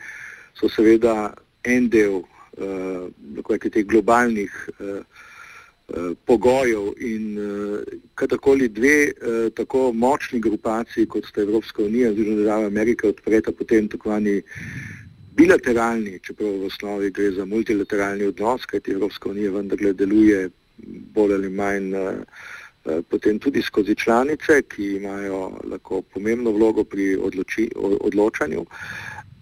so 0.55 0.69
seveda 0.69 1.33
en 1.65 1.89
del 1.89 2.21
uh, 2.21 3.57
teh 3.73 3.87
globalnih 3.87 4.53
uh, 4.53 5.01
uh, 5.01 6.13
pogojev 6.27 6.93
in 7.01 7.39
uh, 7.39 7.81
katakoli 8.15 8.69
dve 8.69 9.09
uh, 9.09 9.49
tako 9.57 9.93
močni 9.93 10.41
grupaciji, 10.41 11.07
kot 11.07 11.25
sta 11.27 11.41
Evropska 11.41 11.83
unija 11.83 12.09
in 12.09 12.15
Združene 12.15 12.37
države 12.37 12.67
Amerike, 12.67 13.09
odpreta 13.09 13.53
potem 13.53 13.89
tako 13.89 14.11
vani 14.11 14.43
bilateralni, 15.37 16.19
čeprav 16.23 16.61
v 16.61 16.67
osnovi 16.67 17.11
gre 17.11 17.31
za 17.33 17.45
multilateralni 17.45 18.25
odnos, 18.25 18.67
kajti 18.67 18.93
Evropska 18.93 19.31
unija 19.31 19.51
vendarle 19.51 19.93
deluje 19.93 20.51
bolj 21.15 21.35
ali 21.35 21.49
manj 21.49 21.95
Eh, 21.95 22.25
potem 22.83 23.39
tudi 23.39 23.63
skozi 23.63 23.95
članice, 23.95 24.63
ki 24.63 24.97
imajo 24.97 25.53
lahko 25.71 26.03
pomembno 26.03 26.51
vlogo 26.51 26.85
pri 26.85 27.17
odloči, 27.17 27.71
odločanju, 27.77 28.65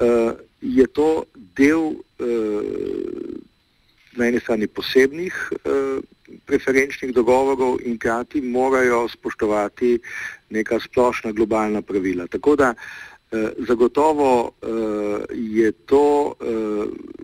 eh, 0.01 0.33
je 0.61 0.87
to 0.87 1.25
del 1.35 1.95
eh, 2.19 2.25
na 4.19 4.27
eni 4.27 4.41
strani 4.41 4.67
posebnih 4.67 5.35
preferenčnih 6.47 7.13
dogovorov 7.15 7.79
in 7.87 7.99
krati 7.99 8.41
morajo 8.41 9.09
spoštovati 9.09 9.99
neka 10.51 10.81
splošna 10.81 11.33
globalna 11.33 11.83
pravila. 11.83 12.27
Tako 12.27 12.57
da 12.57 12.75
zagotovo 13.69 14.51
je 15.31 15.73
to, 15.73 16.35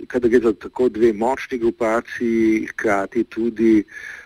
kadar 0.06 0.30
gre 0.30 0.40
za 0.40 0.52
tako 0.52 0.88
dve 0.88 1.12
močni 1.12 1.58
grupaciji, 1.58 2.66
hkrati 2.70 3.24
tudi 3.24 3.82
uh, 3.82 4.23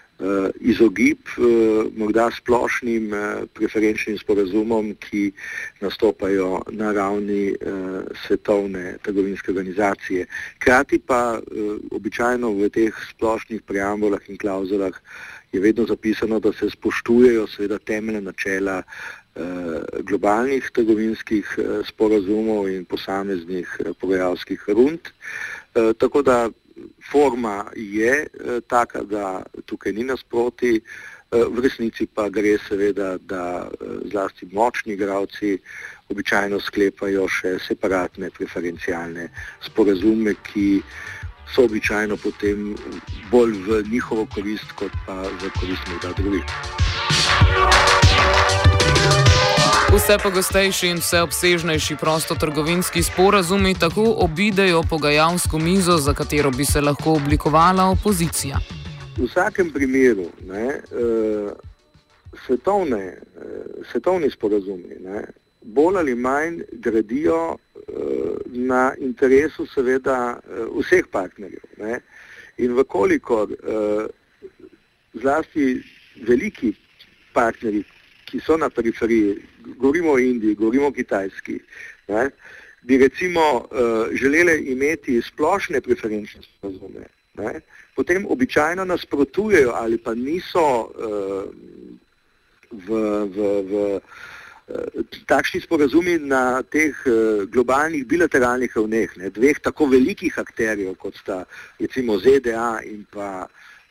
izogib 0.61 1.18
uh, 1.38 1.87
morda 1.96 2.31
splošnim 2.35 3.12
uh, 3.12 3.20
preferenčnim 3.54 4.18
sporazumom, 4.18 4.94
ki 4.98 5.33
nastopajo 5.81 6.62
na 6.70 6.92
ravni 6.92 7.54
svetovne 8.26 8.96
trgovinske 9.02 9.50
organizacije. 9.50 10.26
Krati 10.59 10.98
pa 10.98 11.38
običajno 11.90 12.50
v 12.52 12.68
teh 12.68 12.94
splošnih 13.11 13.62
preambulah 13.62 14.20
in 14.28 14.38
klauzulah 14.38 14.94
je 15.52 15.61
vedno 15.61 15.87
zapisano, 15.87 16.40
da 16.40 16.52
se 16.52 16.70
spoštujejo 16.70 17.46
seveda 17.46 17.78
temeljne 17.78 18.20
načela 18.20 18.83
globalnih 20.02 20.70
trgovinskih 20.74 21.59
sporazumov 21.87 22.68
in 22.68 22.85
posameznih 22.85 23.78
pogajalskih 24.00 24.64
rund. 24.68 25.12
Tako 25.98 26.22
da 26.22 26.48
forma 27.11 27.64
je 27.77 28.27
eh, 28.27 28.61
taka, 28.67 29.03
da 29.03 29.43
tukaj 29.67 29.93
ni 29.93 30.05
nasproti, 30.05 30.77
eh, 30.77 31.45
v 31.51 31.61
resnici 31.61 32.07
pa 32.07 32.29
gre 32.29 32.59
seveda, 32.69 33.19
da 33.19 33.69
eh, 33.69 33.87
zlasti 34.11 34.49
močni 34.53 34.93
igravci 34.93 35.59
običajno 36.09 36.61
sklepajo 36.61 37.29
še 37.29 37.59
separatne 37.67 38.31
preferencialne 38.31 39.29
sporazume, 39.64 40.35
ki 40.53 40.83
so 41.49 41.64
običajno 41.64 42.17
potem 42.17 42.75
bolj 43.31 43.57
v 43.67 43.83
njihovo 43.91 44.27
korist, 44.35 44.73
kot 44.77 44.93
pa 45.07 45.23
v 45.23 45.53
korist 45.61 45.85
morda 45.88 46.12
drugih. 46.17 46.45
Vse 49.88 50.18
pogostejši 50.22 50.88
in 50.92 50.98
vse 51.01 51.22
obsežnejši 51.24 51.96
prostotrgovinski 51.96 53.03
sporazumi 53.03 53.74
tako 53.74 54.05
obidejo 54.24 54.83
pogajalsko 54.90 55.59
mizo, 55.59 55.96
za 55.96 56.14
katero 56.14 56.51
bi 56.51 56.64
se 56.64 56.81
lahko 56.81 57.12
oblikovala 57.12 57.87
opozicija. 57.90 58.59
V 59.16 59.24
vsakem 59.24 59.72
primeru 59.72 60.27
ne, 60.46 60.66
uh, 60.66 61.53
svetovne, 62.46 63.16
uh, 63.16 63.87
svetovni 63.90 64.31
sporazumi 64.31 65.01
ne, 65.01 65.24
bolj 65.62 65.96
ali 65.96 66.14
manj 66.14 66.61
gradijo 66.72 67.42
uh, 67.48 67.59
na 68.46 68.92
interesu 69.01 69.66
seveda 69.66 70.38
vseh 70.77 71.05
partnerjev. 71.12 71.64
Ne. 71.79 72.01
In 72.59 72.77
vkolikor 72.77 73.48
zlasti 75.14 75.83
veliki 76.27 76.72
partnerji, 77.33 77.85
ki 78.29 78.41
so 78.45 78.57
na 78.57 78.69
periferiji, 78.71 79.37
govorimo 79.79 80.12
o 80.12 80.19
Indiji, 80.19 80.55
govorimo 80.55 80.87
o 80.87 80.93
Kitajski, 80.93 81.59
ne, 82.09 82.31
bi 82.83 82.99
recimo 82.99 83.45
uh, 83.57 84.09
želeli 84.12 84.59
imeti 84.73 85.21
splošne 85.23 85.81
preferenčne 85.81 86.43
sporazume, 86.43 87.09
potem 87.97 88.27
običajno 88.29 88.85
nasprotujejo 88.85 89.73
ali 89.75 89.99
pa 89.99 90.14
niso 90.14 90.67
uh, 90.81 91.45
v, 92.71 92.88
v, 93.35 93.37
v 93.71 93.75
uh, 93.97 94.01
takšni 95.27 95.61
sporazumi 95.64 96.19
na 96.19 96.62
teh 96.62 96.97
globalnih 97.49 98.05
bilateralnih 98.07 98.77
ravneh, 98.77 99.17
ne, 99.17 99.31
dveh 99.33 99.61
tako 99.64 99.88
velikih 99.88 100.38
akterjev, 100.38 100.95
kot 101.01 101.17
sta 101.17 101.45
recimo 101.81 102.19
ZDA 102.21 102.81
in 102.85 103.07
pa, 103.11 103.47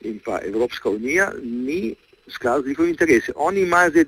in 0.06 0.19
pa 0.21 0.39
Evropska 0.45 0.89
unija, 0.89 1.32
ni 1.41 1.95
sklad 2.30 2.63
z 2.63 2.67
njihovimi 2.67 2.91
interesi. 2.93 3.32
Oni 3.36 3.62
imajo 3.62 3.89
zdaj 3.89 4.06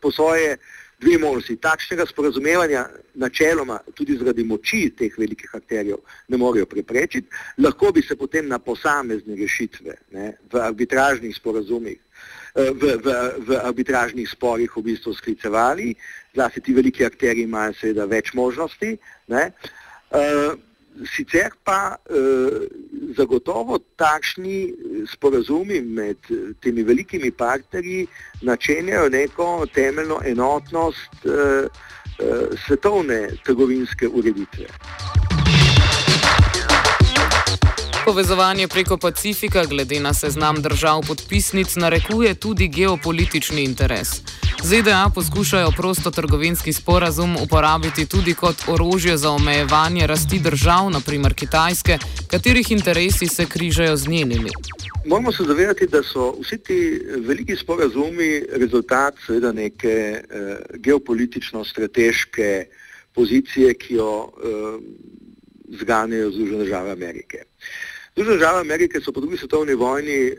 po 0.00 0.12
svoje 0.12 0.56
dve 1.00 1.18
možnosti. 1.18 1.56
Takšnega 1.56 2.06
sporazumevanja 2.06 2.84
načeloma 3.14 3.78
tudi 3.94 4.16
zaradi 4.20 4.44
moči 4.44 4.90
teh 4.96 5.18
velikih 5.18 5.54
akterjev 5.54 5.98
ne 6.28 6.36
morejo 6.36 6.66
preprečiti. 6.66 7.28
Lahko 7.58 7.92
bi 7.92 8.02
se 8.02 8.16
potem 8.16 8.48
na 8.48 8.58
posamezne 8.58 9.36
rešitve 9.36 9.96
ne, 10.12 10.32
v 10.52 10.60
arbitražnih 10.60 11.36
sporazumih, 11.36 11.98
eh, 12.54 12.70
v, 12.70 12.96
v, 13.04 13.18
v 13.48 13.60
arbitražnih 13.64 14.28
sporih 14.28 14.76
v 14.76 14.82
bistvu 14.82 15.14
sklicevali. 15.14 15.94
Zlasti 16.34 16.60
ti 16.60 16.74
veliki 16.74 17.04
akteri 17.04 17.48
imajo 17.48 17.74
seveda 17.80 18.04
več 18.04 18.34
možnosti. 18.34 18.96
Ne. 19.28 19.52
Uh, 20.10 20.58
sicer 21.16 21.50
pa 21.64 21.96
uh, 21.96 22.62
zagotovo 23.16 23.78
takšni 23.96 24.58
eh, 24.64 24.72
sporazumi 25.12 25.80
med 25.80 26.16
eh, 26.30 26.52
temi 26.62 26.82
velikimi 26.82 27.30
partnerji 27.30 28.06
načenjajo 28.42 29.08
neko 29.08 29.66
temeljno 29.74 30.20
enotnost 30.24 31.24
uh, 31.24 31.32
uh, 31.32 32.58
svetovne 32.66 33.28
trgovinske 33.44 34.08
ureditve. 34.08 34.66
Povezovanje 38.04 38.68
preko 38.68 38.96
Pacifika, 38.96 39.64
glede 39.64 40.00
na 40.00 40.14
seznam 40.14 40.62
držav 40.62 41.00
podpisnic, 41.06 41.76
narekuje 41.76 42.34
tudi 42.34 42.68
geopolitični 42.68 43.64
interes. 43.64 44.08
ZDA 44.64 45.10
poskušajo 45.14 45.70
prostotrgovinski 45.76 46.72
sporazum 46.72 47.36
uporabiti 47.36 48.06
tudi 48.06 48.34
kot 48.34 48.56
orožje 48.68 49.16
za 49.16 49.30
omejevanje 49.30 50.06
rasti 50.06 50.38
držav, 50.38 50.90
naprimer 50.90 51.34
Kitajske, 51.34 51.98
katerih 52.30 52.70
interesi 52.70 53.26
se 53.26 53.46
križajo 53.46 53.96
z 53.96 54.08
njenimi. 54.08 54.50
Moramo 55.06 55.32
se 55.32 55.44
zavedati, 55.44 55.86
da 55.86 56.02
so 56.02 56.34
vsi 56.40 56.58
ti 56.58 57.00
veliki 57.16 57.56
sporazumi 57.56 58.42
rezultat 58.52 59.14
seveda 59.26 59.52
neke 59.52 59.88
eh, 59.88 60.22
geopolitično-strateške 60.74 62.64
pozicije, 63.14 63.74
ki 63.74 63.94
jo 63.94 64.28
eh, 64.28 64.78
zganjajo 65.80 66.30
Združene 66.30 66.58
države 66.64 66.90
Amerike. 66.90 67.44
Združene 68.12 68.36
države 68.36 68.60
Amerike 68.60 69.00
so 69.00 69.12
po 69.12 69.20
drugi 69.20 69.36
svetovni 69.36 69.74
vojni 69.74 70.26
eh, 70.26 70.34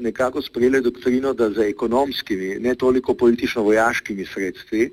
nekako 0.00 0.42
sprejeli 0.42 0.80
doktrino, 0.80 1.32
da 1.34 1.50
za 1.50 1.64
ekonomskimi, 1.64 2.56
ne 2.60 2.74
toliko 2.74 3.14
politično-vojaškimi 3.14 4.26
sredstvi 4.32 4.90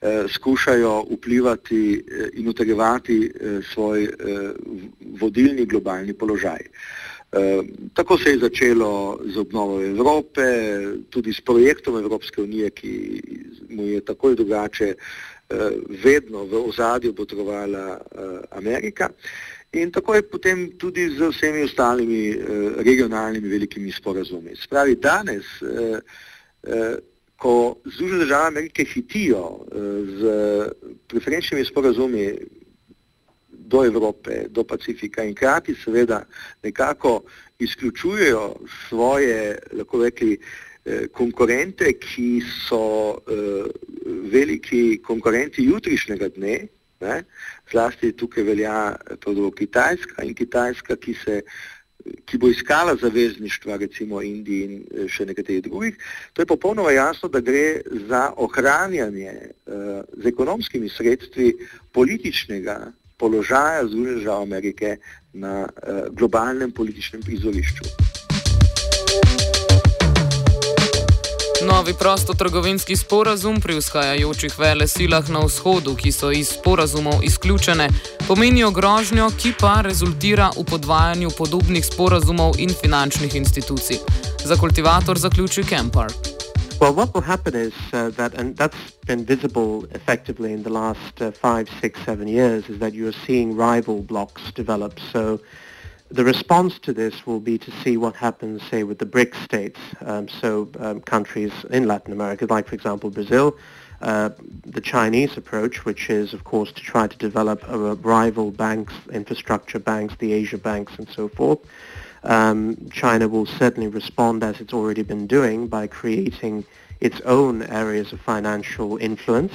eh, 0.00 0.24
skušajo 0.28 1.04
vplivati 1.10 2.04
eh, 2.10 2.28
in 2.32 2.48
utrjevati 2.48 3.32
eh, 3.40 3.60
svoj 3.74 4.04
eh, 4.04 4.08
vodilni 5.20 5.66
globalni 5.66 6.12
položaj. 6.14 6.60
Eh, 7.32 7.62
tako 7.94 8.18
se 8.18 8.30
je 8.30 8.38
začelo 8.38 9.18
z 9.24 9.36
obnovo 9.36 9.82
Evrope, 9.82 10.42
tudi 11.10 11.32
s 11.32 11.40
projektom 11.40 11.96
Evropske 11.98 12.42
unije, 12.42 12.70
ki 12.70 13.22
mu 13.68 13.82
je 13.86 14.00
tako 14.00 14.30
in 14.30 14.36
drugače 14.36 14.94
eh, 14.94 15.56
vedno 16.04 16.44
v 16.44 16.68
ozadju 16.68 17.14
potrovala 17.14 17.98
eh, 18.00 18.20
Amerika. 18.50 19.08
In 19.76 19.90
tako 19.92 20.14
je 20.14 20.22
potem 20.22 20.70
tudi 20.78 21.08
z 21.12 21.28
vsemi 21.30 21.62
ostalimi 21.62 22.22
eh, 22.30 22.38
regionalnimi 22.82 23.48
velikimi 23.48 23.92
sporazumi. 23.92 24.56
Spravi 24.56 24.96
danes, 24.96 25.44
eh, 25.62 25.98
eh, 26.62 26.96
ko 27.36 27.76
Združene 27.84 28.24
države 28.24 28.46
Amerike 28.46 28.84
hitijo 28.84 29.44
eh, 29.60 29.78
z 30.18 30.22
preferenčnimi 31.08 31.64
sporazumi 31.64 32.32
do 33.66 33.84
Evrope, 33.84 34.46
do 34.48 34.64
Pacifika 34.64 35.24
in 35.24 35.34
krati 35.34 35.74
seveda 35.74 36.24
nekako 36.62 37.22
izključujejo 37.58 38.54
svoje, 38.88 39.58
lahko 39.72 40.04
rekli, 40.04 40.38
eh, 40.84 41.06
konkurente, 41.12 41.92
ki 41.92 42.42
so 42.68 43.18
eh, 43.28 43.64
veliki 44.32 45.02
konkurenti 45.02 45.64
jutrišnjega 45.64 46.28
dne, 46.28 46.66
Ne? 47.00 47.22
Zlasti 47.70 48.12
tukaj 48.16 48.44
velja 48.44 48.96
pravzaprav 49.20 49.50
Kitajska 49.58 50.24
in 50.24 50.34
Kitajska, 50.34 50.96
ki, 50.96 51.14
se, 51.24 51.40
ki 52.24 52.38
bo 52.38 52.48
iskala 52.48 52.96
zavezništva 52.96 53.76
recimo 53.76 54.22
Indiji 54.22 54.64
in 54.64 54.76
eh, 54.80 55.08
še 55.08 55.26
nekaterih 55.28 55.62
drugih. 55.68 55.98
To 56.32 56.42
je 56.42 56.48
popolnoma 56.48 56.94
jasno, 56.96 57.28
da 57.28 57.40
gre 57.40 57.80
za 58.08 58.30
ohranjanje 58.36 59.34
uh, 59.36 60.02
z 60.16 60.32
ekonomskimi 60.32 60.88
sredstvi 60.88 61.52
političnega 61.92 62.78
položaja 63.16 63.86
Združenih 63.88 64.20
držav 64.20 64.42
Amerike 64.42 64.96
na 65.32 65.64
uh, 65.64 66.06
globalnem 66.12 66.72
političnem 66.72 67.22
prizorišču. 67.22 68.15
Novi 71.64 71.94
prostotrgovinski 71.98 72.96
sporazum 72.96 73.60
pri 73.60 73.78
vzhajajočih 73.78 74.58
vele 74.58 74.84
silah 74.88 75.24
na 75.32 75.40
vzhodu, 75.40 75.94
ki 75.96 76.12
so 76.12 76.28
iz 76.30 76.50
sporazumov 76.52 77.24
izključene, 77.24 77.88
pomenijo 78.28 78.70
grožnjo, 78.70 79.30
ki 79.40 79.54
pa 79.60 79.80
rezultira 79.80 80.50
v 80.52 80.64
podvajanju 80.68 81.30
podobnih 81.38 81.86
sporazumov 81.86 82.60
in 82.60 82.74
finančnih 82.82 83.34
institucij. 83.34 83.96
Za 84.44 84.56
kultivator 84.56 85.18
zaključi 85.18 85.64
Kempar. 85.64 86.12
Well, 86.80 86.92
what 86.92 87.14
will 87.14 87.24
happen 87.24 87.54
is 87.54 87.72
uh, 87.92 88.12
that, 88.16 88.34
and 88.34 88.56
that's 88.56 88.92
been 89.06 89.24
visible 89.24 89.88
effectively 89.94 90.52
in 90.52 90.62
the 90.62 90.70
last 90.70 91.22
uh, 91.22 91.30
five, 91.32 91.72
six, 91.80 92.00
seven 92.04 92.28
years, 92.28 92.68
is 92.68 92.78
that 92.78 92.92
you're 92.92 93.16
seeing 93.26 93.56
rival 93.56 94.02
blocks 94.02 94.42
develop. 94.52 95.00
So 95.12 95.40
The 96.08 96.24
response 96.24 96.78
to 96.80 96.92
this 96.92 97.26
will 97.26 97.40
be 97.40 97.58
to 97.58 97.70
see 97.82 97.96
what 97.96 98.14
happens, 98.14 98.62
say, 98.70 98.84
with 98.84 98.98
the 98.98 99.06
BRIC 99.06 99.34
states, 99.34 99.80
um, 100.02 100.28
so 100.28 100.68
um, 100.78 101.00
countries 101.00 101.52
in 101.70 101.88
Latin 101.88 102.12
America, 102.12 102.46
like, 102.48 102.68
for 102.68 102.76
example, 102.76 103.10
Brazil, 103.10 103.56
uh, 104.02 104.30
the 104.64 104.80
Chinese 104.80 105.36
approach, 105.36 105.84
which 105.84 106.08
is, 106.08 106.32
of 106.32 106.44
course, 106.44 106.70
to 106.70 106.80
try 106.80 107.08
to 107.08 107.16
develop 107.16 107.66
a 107.68 107.94
rival 107.96 108.52
banks, 108.52 108.94
infrastructure 109.12 109.80
banks, 109.80 110.14
the 110.20 110.32
Asia 110.32 110.58
banks, 110.58 110.92
and 110.96 111.08
so 111.08 111.28
forth. 111.28 111.58
Um, 112.22 112.88
China 112.90 113.26
will 113.26 113.46
certainly 113.46 113.88
respond, 113.88 114.44
as 114.44 114.60
it's 114.60 114.72
already 114.72 115.02
been 115.02 115.26
doing, 115.26 115.66
by 115.66 115.88
creating 115.88 116.64
its 117.00 117.20
own 117.22 117.62
areas 117.64 118.12
of 118.12 118.20
financial 118.20 118.96
influence. 118.98 119.52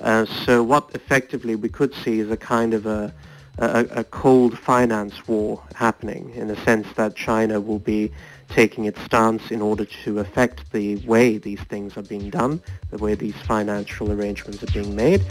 Uh, 0.00 0.24
so 0.24 0.62
what 0.62 0.90
effectively 0.94 1.56
we 1.56 1.68
could 1.68 1.94
see 1.94 2.20
is 2.20 2.30
a 2.30 2.36
kind 2.36 2.74
of 2.74 2.86
a 2.86 3.12
a, 3.60 4.00
a 4.00 4.04
cold 4.04 4.58
finance 4.58 5.28
war 5.28 5.62
happening 5.74 6.32
in 6.34 6.48
the 6.48 6.56
sense 6.56 6.86
that 6.96 7.14
China 7.14 7.60
will 7.60 7.78
be 7.78 8.10
taking 8.48 8.84
its 8.86 9.00
stance 9.02 9.50
in 9.50 9.62
order 9.62 9.84
to 10.04 10.18
affect 10.18 10.72
the 10.72 10.96
way 11.06 11.38
these 11.38 11.60
things 11.68 11.96
are 11.96 12.02
being 12.02 12.30
done, 12.30 12.60
the 12.90 12.98
way 12.98 13.14
these 13.14 13.36
financial 13.46 14.10
arrangements 14.10 14.62
are 14.62 14.72
being 14.72 14.96
made. 14.96 15.22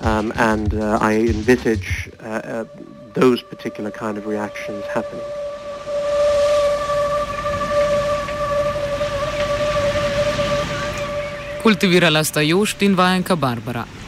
Um, 0.00 0.32
and 0.36 0.74
uh, 0.74 0.98
I 1.00 1.14
envisage 1.14 2.10
uh, 2.20 2.24
uh, 2.24 2.64
those 3.14 3.42
particular 3.42 3.90
kind 3.90 4.16
of 4.18 4.26
reactions 4.26 4.84
happening. 4.86 5.24
Kultivirala 11.62 12.24
sta 12.24 12.40
Jošt 12.40 12.82
in 12.82 12.96
vajenka 12.96 13.36
Barbara. 13.36 14.01